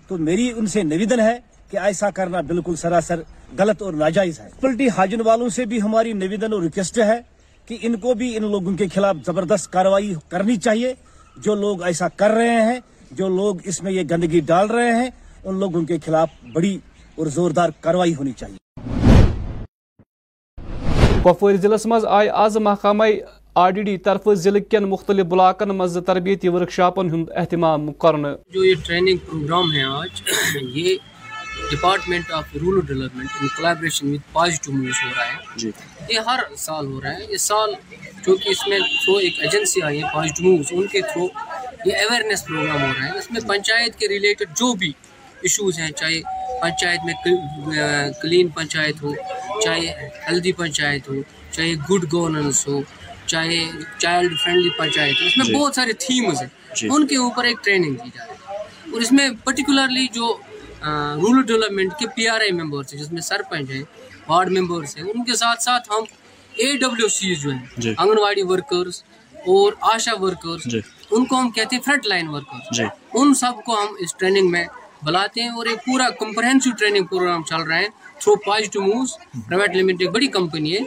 تو 0.08 0.18
میری 0.18 0.52
ان 0.56 0.66
سے 0.66 0.82
نویدن 0.82 1.20
ہے 1.20 1.38
کہ 1.70 1.76
ایسا 1.76 2.10
کرنا 2.10 2.40
بالکل 2.40 2.76
سراسر 2.76 3.20
غلط 3.58 3.82
اور 3.82 3.92
ناجائز 3.92 4.40
ہے۔ 4.40 4.48
پلٹی 4.60 4.88
حاجن 4.88 5.20
والوں 5.20 5.48
سے 5.48 5.64
بھی 5.64 5.82
ہماری 5.82 6.12
نویدن 6.12 6.52
اور 6.52 6.62
ریکویسٹ 6.62 6.98
ہے 6.98 7.20
کہ 7.66 7.78
ان 7.82 7.96
کو 7.96 8.14
بھی 8.14 8.36
ان 8.36 8.42
لوگوں 8.50 8.76
کے 8.76 8.88
خلاف 8.94 9.16
زبردست 9.26 9.72
کاروائی 9.72 10.14
کرنی 10.28 10.56
چاہیے۔ 10.56 10.94
جو 11.36 11.54
لوگ 11.54 11.82
ایسا 11.82 12.08
کر 12.08 12.30
رہے 12.30 12.60
ہیں، 12.60 12.80
جو 13.10 13.28
لوگ 13.28 13.56
اس 13.64 13.82
میں 13.82 13.92
یہ 13.92 14.02
گندگی 14.10 14.40
ڈال 14.40 14.66
رہے 14.66 14.94
ہیں، 14.94 15.10
ان 15.44 15.54
لوگوں 15.60 15.82
کے 15.82 15.98
خلاف 16.04 16.28
بڑی 16.52 16.78
اور 17.14 17.26
زوردار 17.26 17.70
کاروائی 17.80 18.14
ہونی 18.14 18.32
چاہیے۔ 18.32 18.58
کپوور 21.22 21.52
ضلع 21.54 21.76
مز 21.84 22.04
آئی 22.04 22.28
آز 22.28 22.56
محکمہ 22.56 23.04
آر 23.58 23.70
ڈی 23.70 23.82
ڈی 23.82 23.96
طرف 23.98 24.28
ضلع 24.36 24.58
کن 24.70 24.84
مختلف 24.84 25.26
بلاکن 25.26 25.68
مز 25.68 25.96
تربیتی 26.06 26.48
ورکشاپن 26.48 27.10
ہند 27.10 27.28
اہتمام 27.36 27.92
کرنے 28.02 28.28
جو 28.54 28.64
یہ 28.64 28.74
ٹریننگ 28.86 29.16
پروگرام 29.16 29.72
ہے 29.72 29.82
آج 29.84 30.22
یہ 30.74 30.96
department 31.70 32.30
of 32.32 32.54
rural 32.54 32.80
development 32.86 33.28
in 33.40 33.48
collaboration 33.56 34.12
with 34.12 34.32
positive 34.32 34.74
moves 34.74 35.02
ہو 35.04 35.08
رہا 35.16 35.26
ہے۔ 35.26 35.70
یہ 36.08 36.18
ہر 36.26 36.40
سال 36.58 36.86
ہو 36.86 37.00
رہا 37.00 37.10
ہے۔ 37.10 37.24
اس 37.28 37.42
سال 37.42 37.72
کیونکہ 38.24 38.48
اس 38.48 38.66
میں 38.68 38.78
تھرو 38.78 39.16
ایک 39.16 39.40
ایجنسی 39.40 39.82
آئی 39.82 40.02
ہے 40.02 40.08
پازیٹیو 40.14 40.50
مووز 40.50 40.72
ان 40.72 40.86
کے 40.92 41.00
تھرو 41.12 41.26
یہ 41.86 41.96
اویئرنیس 42.02 42.44
پروگرام 42.46 42.82
ہو 42.82 42.92
رہا 42.98 43.06
ہے۔ 43.06 43.18
اس 43.18 43.30
میں 43.30 43.40
پنچایت 43.48 43.96
کے 43.96 44.08
ریلیٹڈ 44.08 44.56
جو 44.56 44.72
بھی 44.74 44.92
ایشوز 45.42 45.78
ہیں 45.78 45.90
چاہے 45.90 46.20
پنچایت 46.62 47.00
میں 47.06 47.14
کلین 48.22 48.48
پنچایت 48.54 49.02
ہو 49.02 49.12
چاہے 49.64 50.08
ہیلدی 50.28 50.52
پنچایت 50.62 51.08
ہو 51.08 51.20
چاہے 51.50 51.74
گڈ 51.90 52.12
گورننس 52.12 52.66
ہو 52.68 52.80
چاہے 53.28 53.64
چائلڈ 53.98 54.38
فرینڈلی 54.40 54.70
پنچایت 54.78 55.20
ہو 55.20 55.26
اس 55.26 55.36
میں 55.38 55.58
بہت 55.58 55.74
سارے 55.74 55.92
تھیمز 55.92 56.42
ہیں۔ 56.42 56.48
ان 56.90 57.06
کے 57.06 57.16
اوپر 57.16 57.44
ایک 57.44 57.64
ٹریننگ 57.64 57.94
کی 57.94 58.10
جا 58.14 58.24
رہی 58.26 58.34
ہے۔ 58.34 58.56
اور 58.92 59.00
اس 59.00 59.12
میں 59.12 59.28
پرٹیکولرلی 59.44 60.06
جو 60.12 60.36
رورل 61.16 61.42
ڈیولپمنٹ 61.42 61.92
کے 61.98 62.06
پی 62.16 62.28
آر 62.28 62.40
آئی 62.40 62.52
ممبرس 62.52 62.94
ہیں 62.94 63.02
جس 63.02 63.12
میں 63.12 63.20
سرپنچ 63.20 63.70
ہیں 63.70 63.82
وارڈ 64.28 64.52
ممبرس 64.58 64.96
ہیں 64.96 65.04
ان 65.04 65.24
کے 65.24 65.36
ساتھ 65.36 65.62
ساتھ 65.62 65.88
ہم 65.90 66.04
اے 66.56 66.76
ڈبلیو 66.76 67.08
سیز 67.08 67.42
جو 67.42 67.50
ہیں 67.50 67.94
آنگن 67.98 68.18
واڑی 68.18 68.42
ورکرز 68.42 69.02
اور 69.46 69.72
آشا 69.80 70.12
ورکرز 70.20 70.74
ان 71.10 71.24
کو 71.24 71.40
ہم 71.40 71.50
کہتے 71.50 71.76
ہیں 71.76 71.82
فرنٹ 71.82 72.06
لائن 72.06 72.28
ورکرز 72.28 72.80
ان 73.14 73.34
سب 73.34 73.52
کو 73.64 73.80
ہم 73.80 73.94
اس 73.98 74.14
ٹریننگ 74.14 74.50
میں 74.50 74.64
بلاتے 75.02 75.42
ہیں 75.42 75.48
اور 75.48 75.66
ایک 75.66 75.78
پورا 75.86 76.08
کمپرہنسو 76.10 76.70
ٹریننگ 76.78 77.04
پروگرام 77.04 77.42
چل 77.42 77.62
رہا 77.62 77.78
ہے۔ 77.78 77.86
Through 78.20 78.34
positive 78.44 78.82
moves 78.82 79.12
private 79.48 79.76
limited 79.76 80.02
ایک 80.02 80.10
بڑی 80.12 80.26
کمپنی 80.28 80.72
ہے 80.72 80.78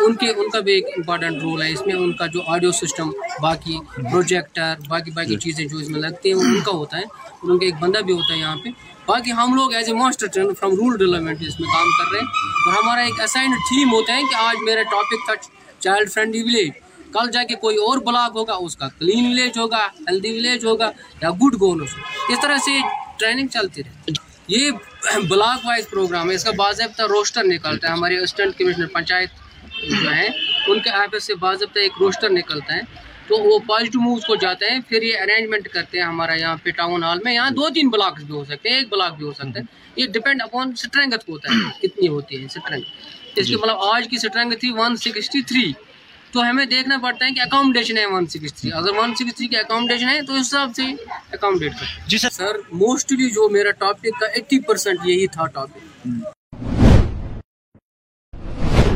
ان 0.00 0.14
کے 0.16 0.28
ان 0.30 0.48
کا 0.50 0.60
بھی 0.60 0.72
ایک 0.72 0.86
امپارٹنٹ 0.88 1.42
رول 1.42 1.62
ہے 1.62 1.70
اس 1.72 1.86
میں 1.86 1.94
ان 1.96 2.12
کا 2.12 2.26
جو 2.28 2.40
آڈیو 2.46 2.70
سسٹم 2.74 3.10
باقی 3.42 3.78
پروجیکٹر 3.96 4.74
باقی 4.88 5.10
باقی 5.12 5.36
چیزیں 5.38 5.64
جو 5.64 5.78
اس 5.78 5.88
میں 5.88 6.00
لگتی 6.00 6.28
ہیں 6.28 6.36
وہ 6.36 6.44
ان 6.44 6.60
کا 6.60 6.72
ہوتا 6.72 6.98
ہے 6.98 7.02
اور 7.02 7.50
ان 7.50 7.58
کا 7.58 7.66
ایک 7.66 7.74
بندہ 7.80 8.00
بھی 8.00 8.12
ہوتا 8.12 8.32
ہے 8.34 8.38
یہاں 8.38 8.56
پہ 8.64 8.70
باقی 9.06 9.32
ہم 9.32 9.54
لوگ 9.54 9.72
as 9.74 9.88
a 9.88 9.94
master 9.94 10.26
trainer 10.26 10.54
from 10.54 10.74
rural 10.74 10.96
development 10.98 11.42
اس 11.42 11.58
میں 11.60 11.68
کام 11.68 11.88
کر 11.98 12.12
رہے 12.12 12.20
ہیں 12.20 12.66
اور 12.66 12.72
ہمارا 12.74 13.00
ایک 13.02 13.20
اسائنڈ 13.20 13.54
تھیم 13.68 13.92
ہوتا 13.92 14.16
ہے 14.16 14.22
کہ 14.22 14.34
آج 14.40 14.62
میرا 14.64 14.82
ٹاپک 14.90 15.26
تھا 15.26 15.34
چائلڈ 15.80 16.12
فرینڈلی 16.12 16.42
ولیج 16.44 16.70
کل 17.12 17.30
جا 17.30 17.42
کے 17.44 17.54
کوئی 17.56 17.76
اور 17.78 17.98
بلاک 18.04 18.32
ہوگا 18.34 18.54
اس 18.60 18.76
کا 18.76 18.88
کلین 18.98 19.26
ولیج 19.26 19.58
ہوگا 19.58 19.86
ہیلدی 20.00 20.32
ولیج 20.32 20.64
ہوگا 20.64 20.90
یا 21.22 21.30
گڈ 21.36 21.60
گورنس 21.60 21.94
اس 22.28 22.42
طرح 22.42 22.56
سے 22.64 22.78
ٹریننگ 23.18 23.46
چلتی 23.48 23.82
رہے 23.82 24.28
یہ 24.50 24.70
بلاک 25.28 25.66
وائز 25.66 25.88
پروگرام 25.90 26.30
ہے، 26.30 26.34
اس 26.34 26.44
کا 26.44 26.50
باضابطہ 26.56 27.02
روسٹر 27.02 27.44
نکلتا 27.44 27.88
ہے، 27.88 27.92
ہمارے 27.92 28.18
اسسٹنٹ 28.18 28.58
کمشنر 28.58 28.86
پنچایت 28.86 29.30
جو 30.02 30.12
ہیں، 30.12 30.28
ان 30.66 30.80
کے 30.80 30.90
آفس 30.90 31.24
سے 31.24 31.34
باضابطہ 31.34 31.78
ایک 31.78 31.92
روسٹر 32.00 32.30
نکلتا 32.30 32.74
ہے۔ 32.74 32.80
تو 33.28 33.36
وہ 33.38 33.58
پازیٹیو 33.66 34.00
مووز 34.00 34.24
کو 34.26 34.36
جاتے 34.36 34.70
ہیں، 34.70 34.78
پھر 34.88 35.02
یہ 35.02 35.20
ارینجمنٹ 35.20 35.68
کرتے 35.68 35.98
ہیں 35.98 36.04
ہمارا 36.04 36.34
یہاں 36.34 36.56
پہ 36.62 36.70
ٹاؤن 36.70 37.04
ہال 37.04 37.18
میں۔ 37.24 37.34
یہاں 37.34 37.50
دو 37.50 37.68
تین 37.74 37.88
بلاکس 37.88 38.22
بھی 38.22 38.34
ہو 38.34 38.44
سکتے 38.44 38.68
ہیں، 38.68 38.76
ایک 38.76 38.88
بلاک 38.88 39.16
بھی 39.16 39.24
ہو 39.26 39.32
سکتا 39.32 39.60
ہے۔ 39.60 39.64
یہ 39.96 40.06
ڈپینڈ 40.06 40.42
اپون 40.42 40.72
اسٹرینگتھ 40.72 41.30
ہوتا 41.30 41.54
ہے، 41.54 41.70
کتنی 41.82 42.08
ہوتی 42.08 42.40
ہے 42.40 42.44
اسٹرینگتھ 42.44 43.38
اس 43.38 43.46
کی 43.46 43.56
مطلب 43.56 43.76
آج 43.94 44.08
کی 44.10 44.16
اسٹرینگتھ 44.16 44.60
تھی 44.60 44.70
ون 44.72 44.96
سکسٹی 44.96 45.42
تھری 45.42 45.72
تو 46.32 46.42
ہمیں 46.42 46.64
دیکھنا 46.66 46.96
پڑتا 46.98 47.26
ہے 47.26 47.30
کہ 47.30 47.40
اکاموڈیشن 47.40 47.98
ہے 47.98 48.04
ون 48.06 48.26
سکس 48.26 48.54
تھری 48.54 48.72
اگر 48.72 48.96
ون 48.96 49.14
سکس 49.14 49.34
تھری 49.36 49.46
کی 49.48 49.56
اکاموڈیشن 49.56 50.08
ہے 50.08 50.20
تو 50.22 50.34
اس 50.34 50.46
حساب 50.48 50.72
سے 50.76 50.82
اکاموڈیٹ 51.32 51.72
کرتے 51.72 52.08
جی 52.08 52.18
سر۔ 52.18 52.56
موسٹلی 52.74 53.30
جو 53.30 53.48
میرا 53.48 53.70
ٹاپک 53.78 54.20
کا 54.20 54.26
ایٹی 54.34 54.60
پرسینٹ 54.60 55.06
یہی 55.06 55.26
تھا 55.26 55.46
ٹاپک 55.46 56.08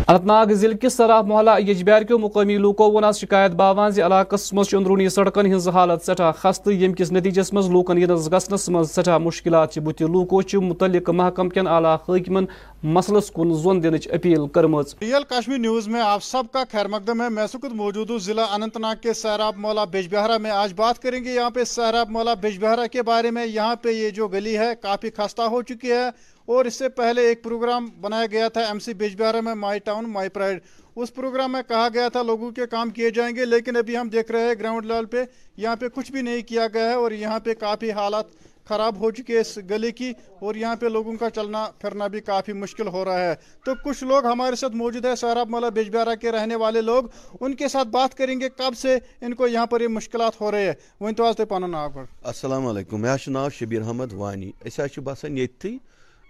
اننت 0.09 0.25
ناگ 0.25 0.47
ضلع 0.47 0.77
کس 0.77 0.95
سراف 0.95 1.25
محلہ 1.25 1.51
یجبیار 1.59 2.03
کیو 2.03 2.19
مقامی 2.19 2.57
لوکو 2.57 2.91
وون 2.93 3.05
آز 3.05 3.19
شکایت 3.19 3.51
باوان 3.51 3.91
زِ 3.91 4.01
علاقس 4.01 4.53
مز 4.53 4.75
اندرونی 4.75 5.09
سڑکن 5.09 5.55
ہز 5.55 5.69
حالت 5.69 6.05
سٹھا 6.07 6.31
خستہ 6.33 6.71
یم 6.71 6.95
کس 6.95 7.13
نتیجس 7.13 7.53
مز 7.53 7.71
لوکن 7.71 7.99
ینس 7.99 8.27
گژھنس 8.33 8.69
مز 8.69 8.91
سٹھا 8.91 9.19
مشکلات 9.19 9.79
بت 9.79 10.03
لوکو 10.03 10.41
متعلق 10.61 11.11
محکم 11.11 11.49
کن 11.49 11.67
اعلیٰ 11.67 11.97
حاکمن 12.09 12.45
مسلس 12.83 13.31
کن 13.31 13.55
زون 13.55 13.83
دنچ 13.83 14.09
اپیل 14.09 14.47
کرمز۔ 14.47 14.95
ریئل 15.01 15.23
کشمیر 15.31 15.59
نیوز 15.59 15.89
میں 15.89 16.01
آپ 16.01 16.23
سب 16.23 16.43
کا 16.53 16.65
خیر 16.73 16.89
مقدم 16.89 17.23
ہے۔ 17.23 17.29
میں 17.29 17.47
سکت 17.47 17.73
موجود 17.73 18.11
ہوں 18.11 18.19
ضلع 18.19 18.45
اننت 18.53 18.77
ناگ 18.77 18.95
کے 19.03 19.13
سیراب 19.13 19.57
مولا 19.57 19.85
بیج 19.85 20.15
میں۔ 20.41 20.51
آج 20.51 20.73
بات 20.77 20.99
کریں 20.99 21.25
گے 21.25 21.35
یہاں 21.35 21.51
پہ 21.51 21.65
سیراب 21.65 22.11
مولا 22.11 22.35
بیج 22.35 22.65
کے 22.93 23.03
بارے 23.03 23.31
میں۔ 23.31 23.47
یہاں 23.47 23.77
پہ 23.77 23.89
یہ 23.89 24.11
جو 24.11 24.29
گلی 24.29 24.59
ہے 24.59 24.71
کافی 24.83 25.11
خستہ 25.11 25.43
ہو 25.43 25.63
چکی 25.63 25.91
ہے۔ 25.91 26.34
اور 26.47 26.65
اس 26.65 26.75
سے 26.75 26.89
پہلے 26.89 27.23
ایک 27.23 27.43
پروگرام 27.43 27.89
بنایا 28.01 28.27
گیا 28.27 28.49
تھا 28.49 28.61
ایم 28.61 28.79
سی 28.79 28.95
بیج 28.95 29.17
بہارا 29.17 29.41
میں، 29.41 29.55
مائی 29.55 29.81
ٹاؤن، 29.81 30.05
مائی 30.05 30.29
پرائڈ۔ 30.29 30.59
اس 30.97 31.15
پروگرام 31.15 31.53
میں 31.53 31.63
کہا 31.69 31.89
گیا 31.95 32.09
تھا 32.09 32.23
لوگوں 32.23 32.51
کے 32.51 32.67
کام 32.67 32.91
کیے 32.91 33.11
جائیں 33.11 33.37
گے، 33.37 33.45
لیکن 33.45 33.77
ابھی 33.77 33.99
ہم 33.99 34.09
دیکھ 34.09 34.31
رہے 34.31 34.41
ہیں 34.41 34.55
گراؤنڈ 34.61 34.87
لیول 34.87 35.05
پہ، 35.05 35.25
یہاں 35.57 35.77
پہ 35.77 35.89
کچھ 35.89 36.13
بھی 36.13 36.23
نہیں 36.23 36.43
کیا 36.43 36.67
گیا 36.75 36.89
ہے 36.89 36.95
اور 36.95 37.11
یہاں 37.11 37.39
پہ 37.39 37.55
کافی 37.55 37.93
حالات 37.93 38.25
خراب 38.69 39.01
ہو 39.01 39.11
چکی 39.11 39.33
ہے 39.33 39.39
اس 39.39 39.59
گلی 39.71 39.93
کی 39.93 40.13
اور 40.41 40.55
یہاں 40.55 40.77
پہ 40.77 40.87
لوگوں 40.87 41.17
کا 41.17 41.31
چلنا 41.31 41.69
پھرنا 41.79 42.07
بھی 42.07 42.21
کافی 42.21 42.53
مشکل 42.53 42.89
ہو 42.89 43.05
رہا 43.05 43.21
ہے۔ 43.21 43.35
تو 43.65 43.75
کچھ 43.85 44.05
لوگ 44.05 44.27
ہمارے 44.27 44.57
ساتھ 44.57 44.77
موجود 44.77 45.05
ہے 45.05 45.17
سہراب 45.17 45.51
مولا 45.51 45.69
بیجبیارا 45.69 46.15
کے 46.15 46.33
رہنے 46.33 46.57
والے 46.57 46.81
لوگ، 46.81 47.05
ان 47.41 47.55
کے 47.55 47.69
ساتھ 47.69 47.89
بات 47.89 48.15
کریں 48.15 48.41
گے 48.41 48.49
کب 48.49 48.77
سے 48.77 48.99
ان 49.21 49.35
کو 49.35 49.47
یہاں 49.47 49.67
پر 49.67 49.81
یہ 49.81 49.89
مشکلات 49.89 50.41
ہو 50.41 50.51
رہے 50.51 50.67
ہیں۔ 50.67 50.73
وہ 51.01 51.11
تو 51.11 51.25
آج 51.25 51.41
پانو 51.49 51.67
ناو 51.67 51.91
گۄڈٕ 51.91 52.07
السلام 52.23 52.67
علیکم 52.67 53.01
مےٚ 53.01 53.15
حظ 53.15 53.21
چھُ 53.21 53.33
ناو 53.33 53.49
شبیٖر 53.49 53.83
احمد 53.83 54.13
وانی۔ 54.13 54.53
أسۍ 54.69 54.85
حظ 54.85 54.93
چھِ 54.93 55.77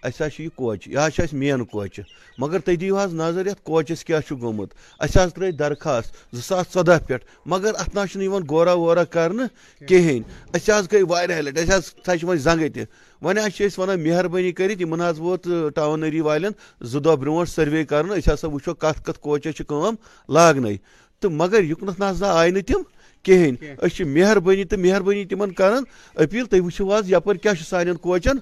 اَسہِ 0.04 0.26
حظ 0.26 0.32
چھِ 0.34 0.44
یہِ 0.44 0.50
کوچہِ 0.56 0.92
یہِ 0.92 0.98
حظ 1.04 1.12
چھِ 1.14 1.22
اَسہِ 1.22 1.38
مین 1.38 1.64
کوچہِ 1.64 2.02
مگر 2.38 2.58
تُہۍ 2.64 2.76
دِیِو 2.80 2.98
حظ 3.02 3.14
نظر 3.14 3.46
یَتھ 3.46 3.62
کوچَس 3.68 4.04
کیٛاہ 4.04 4.20
چھُ 4.26 4.40
گوٚمُت 4.40 4.70
اَسہِ 5.04 5.22
حظ 5.22 5.32
ترٛٲے 5.34 5.50
درخاست 5.62 6.08
زٕ 6.34 6.42
ساس 6.48 6.66
ژۄدہ 6.74 6.98
پٮ۪ٹھ 7.06 7.24
مگر 7.52 7.72
اَتھ 7.80 7.94
نہ 7.94 8.00
حظ 8.00 8.10
چھُنہٕ 8.10 8.24
یِوان 8.24 8.42
غورا 8.50 8.72
وورا 8.74 9.04
کرنہٕ 9.14 9.48
کِہیٖنۍ 9.88 10.22
أسۍ 10.54 10.72
حظ 10.78 10.84
گٔے 10.92 11.02
واریاہ 11.10 11.40
لَٹہِ 11.40 11.62
اَسہِ 11.62 11.74
حظ 11.74 11.84
ژھَچہِ 12.06 12.24
وۄنۍ 12.24 12.42
زنٛگہٕ 12.46 12.72
تہِ 12.74 12.84
وۄنۍ 13.22 13.42
حظ 13.44 13.52
چھِ 13.56 13.66
أسۍ 13.66 13.78
وَنان 13.80 14.00
مہربٲنی 14.04 14.52
کٔرِتھ 14.58 14.80
یِمن 14.82 15.00
حظ 15.00 15.18
ووت 15.20 15.48
ٹاونٔری 15.74 16.20
والٮ۪ن 16.20 16.52
زٕ 16.90 17.00
دۄہ 17.04 17.16
برونٛٹھ 17.20 17.50
سٔروے 17.50 17.84
کرنہٕ 17.84 18.18
أسۍ 18.18 18.32
ہسا 18.32 18.48
وٕچھو 18.48 18.74
کَتھ 18.74 19.02
کَتھ 19.06 19.20
کوچَس 19.20 19.54
چھِ 19.56 19.64
کٲم 19.68 19.94
لاگنَے 20.34 20.76
تہٕ 21.20 21.30
مگر 21.40 21.62
یُکنَتھ 21.64 22.00
نہ 22.00 22.10
حظ 22.10 22.22
آے 22.22 22.50
نہٕ 22.50 22.66
تِم 22.68 22.82
کِہیٖنۍ 23.24 23.56
أسۍ 23.84 23.94
چھِ 23.96 24.04
مہربٲنی 24.16 24.64
تہٕ 24.64 24.80
مہربٲنی 24.84 25.24
تِمن 25.30 25.52
کران 25.58 25.82
أپیٖل 26.22 26.46
تُہۍ 26.50 26.60
وٕچھِو 26.64 26.94
حظ 26.94 27.10
یَپٲرۍ 27.10 27.38
کیٛاہ 27.42 27.54
چھُ 27.54 27.64
سانٮ۪ن 27.70 27.96
کوچَن 27.96 28.38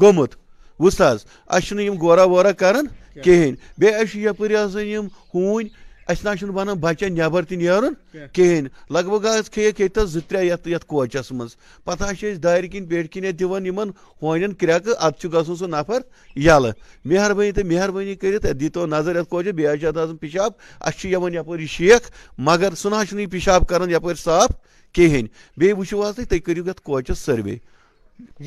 گوٚمُت 0.00 0.41
وٕچھ 0.82 1.02
حظ 1.02 1.24
اَسہِ 1.46 1.66
چھُنہٕ 1.66 1.84
یِم 1.84 1.96
غورا 2.02 2.24
وورا 2.24 2.52
کران 2.52 2.86
کِہیٖنۍ۔ 3.24 3.54
بیٚیہِ 3.78 4.00
اَسہِ 4.00 4.10
چھِ 4.10 4.18
یَپٲرۍ 4.18 4.56
آسان 4.56 4.86
یِم 4.86 5.06
ہوٗنۍ 5.34 5.68
اَسہِ 6.08 6.24
نہ 6.26 6.34
چھُنہٕ 6.38 6.54
بَنان 6.54 6.76
بَچَن 6.78 7.12
نٮ۪بر 7.14 7.42
تہِ 7.44 7.56
نیرُن 7.56 7.94
کِہیٖنۍ۔ 8.32 8.68
لگ 8.90 9.06
بگ 9.12 9.26
حظ 9.26 9.50
کھیٚیَکھ 9.50 9.80
ییٚتٮ۪س 9.80 10.08
زٕ 10.10 10.20
ترٛےٚ 10.28 10.44
یَتھ 10.44 10.68
یَتھ 10.68 10.86
کوچَس 10.86 11.32
منٛز۔ 11.32 11.56
پَتہٕ 11.84 12.10
حظ 12.10 12.18
چھِ 12.18 12.32
أسۍ 12.32 12.40
دارِ 12.42 12.70
کِنۍ 12.70 12.88
پیٹہِ 12.88 13.10
کِنۍ 13.10 13.26
اَتھ 13.28 13.36
دِوان 13.36 13.66
یِمن 13.66 13.88
ہونٮ۪ن 14.22 14.52
کرٛٮ۪کہٕ 14.52 14.94
اَدٕ 14.98 15.18
چھُ 15.20 15.32
گژھُن 15.32 15.56
سُہ 15.56 15.66
نفر 15.68 16.00
یَلہٕ۔ 16.36 16.72
مہربٲنی 17.04 17.52
تہٕ 17.52 17.64
مہربٲنی 17.64 18.14
کٔرِتھ 18.14 18.46
اَتھ 18.46 18.56
دیٖتو 18.56 18.86
نظر 18.86 19.16
یَتھ 19.16 19.28
کوچَس 19.28 19.52
بیٚیہِ 19.52 19.74
حظ 19.74 19.78
چھِ 19.78 19.86
اَتھ 19.86 19.98
آسان 19.98 20.16
پِشاب 20.16 20.52
اَسہِ 20.80 21.00
چھُ 21.00 21.08
یِوان 21.08 21.34
یَپٲرۍ 21.34 21.60
یہِ 21.60 21.68
شیخ 21.68 22.10
مگر 22.38 22.74
سُہ 22.74 22.90
نہ 22.90 22.96
حظ 22.96 23.08
چھُنہٕ 23.08 23.24
یہِ 23.24 23.30
پِشاب 23.30 23.66
کران 23.68 23.90
یَپٲرۍ 23.90 24.22
صاف 24.24 24.50
کِہیٖنۍ۔ 24.92 25.28
بیٚیہِ 25.56 25.78
وٕچھِو 25.78 26.08
حظ 26.08 26.14
تُہۍ 26.14 26.26
تُہۍ 26.28 26.40
کٔرِو 26.40 26.68
یَتھ 26.68 26.82
کوچَس 26.82 27.18
سٔروے۔ 27.18 27.56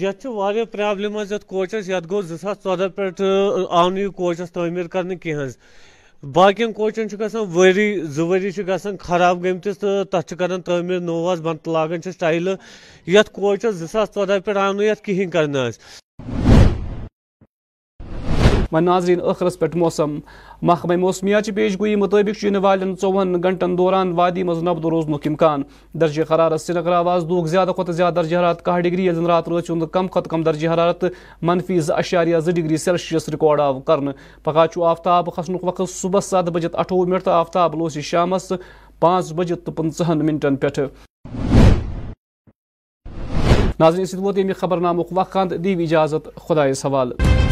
یتھ 0.01 0.25
واریاہ 0.25 0.65
پرابلم 0.71 1.17
حظ 1.17 1.31
یتھ 1.31 1.45
کوچس 1.45 1.89
یتھ 1.89 2.07
گو 2.11 2.21
زٕ 2.21 2.38
ساس 2.41 2.57
ژۄدہ 2.63 2.88
پٮ۪ٹھ 2.95 3.21
آو 3.69 3.89
نہٕ 3.89 3.99
یہِ 4.01 4.13
کوچس 4.15 4.51
تعمیٖر 4.51 4.88
کرنہٕ 4.93 5.19
کینٛہہ 5.21 5.45
حظ 5.45 5.57
باقین 6.23 6.71
کوچن 6.73 7.09
چھُ 7.09 7.19
گژھان 7.19 7.43
ؤری، 7.55 7.89
زٕ 8.15 8.25
ؤری 8.29 8.51
چھِ 8.51 8.67
گژھان 8.67 8.95
خراب 8.99 9.43
گٔمتِس 9.43 9.77
تہٕ 9.79 10.03
تتھ 10.11 10.27
چھِ 10.27 10.38
کران 10.39 10.61
تعمیٖر 10.61 10.99
نوٚو 10.99 11.31
حظ 11.31 11.41
بنٛد 11.41 11.67
لاگان 11.67 12.01
چھِس 12.01 12.17
ٹایلہٕ 12.17 12.57
یتھ 13.07 13.29
کوچس 13.31 13.73
زٕ 13.75 13.88
ساس 13.91 14.09
ژۄدہ 14.15 14.38
پٮ۪ٹھ 14.45 14.57
آو 14.57 14.73
نہٕ 14.73 14.88
یتھ 14.89 15.01
کِہینۍ 15.05 15.31
کرنہٕ 15.31 15.67
حظ 15.67 15.77
و 18.71 18.80
ناظرین 18.80 19.19
ٲخرس 19.19 19.58
پٮ۪ٹھ 19.60 19.75
موسم. 19.78 20.17
محکمہ 20.62 20.95
موسمیات 20.97 21.49
پیش 21.56 21.80
گوئی، 21.80 21.95
مطابق 21.95 22.43
ین 22.43 22.56
والن 22.65 22.93
ژوہن 23.01 23.41
گنٹن 23.43 23.78
دوران 23.78 24.12
وادی 24.15 24.43
مز 24.43 24.63
نبد 24.63 24.86
روزنک 24.86 25.28
امکان 25.28 25.63
درجہ 26.01 26.23
حرارت 26.32 26.62
سری 26.62 26.80
نگر 26.80 26.91
آواز 26.91 27.25
دُہُک 27.30 27.47
زیادٕ 27.47 27.73
کھۄتہٕ 27.75 27.95
زیادٕ 27.95 28.15
درجہ 28.15 28.38
حرارت 28.38 28.62
کاہ 28.65 28.80
ڈگری 28.80 29.06
ییٚلہِ 29.06 29.15
زن 29.15 29.25
رات 29.25 29.49
رٲژ 29.49 29.69
ہُنٛد 29.69 29.89
کم 29.91 30.08
کھۄتہٕ 30.08 30.30
کم 30.32 30.43
درجہ 30.43 30.67
حرارت 30.73 31.04
منفی 31.41 31.80
زٕ 31.80 31.97
اشاریہ 31.97 32.38
زٕ 32.38 32.54
ڈگری 32.56 32.78
سیلسیس 32.78 33.30
رِکارڈ 33.30 33.60
آو 33.60 33.80
کرنہٕ 33.80 34.13
پگہہ 34.43 34.65
چھُ 34.73 34.84
آفتاب 34.84 35.34
کھسنُک 35.36 35.63
وقت 35.63 35.89
صبحس 35.89 36.25
سَتھ 36.25 36.49
بجے 36.51 36.67
اٹھووُہ 36.73 37.08
منٹ 37.08 37.23
تہٕ 37.23 37.34
آفتاب 37.34 37.75
لوسہِ 37.80 38.04
شامس 38.04 38.51
پانٛژھ 38.99 39.34
بجے 39.34 39.56
تہٕ 39.56 39.73
پٕنٛژٕہن 39.75 40.25
منٹن 40.25 40.56
پٮ۪ٹھٕ 40.56 40.88
ناظرین 43.80 44.06
سۭتۍ 44.06 44.21
ووت 44.23 44.38
ییٚمہِ 44.38 44.56
خبر 44.60 44.78
نامُک 44.78 45.08
وقت 45.12 45.54
دِیو 45.63 45.80
اجازت 45.80 46.30
خۄدایس 46.36 46.86
حوالہٕ. 46.86 47.44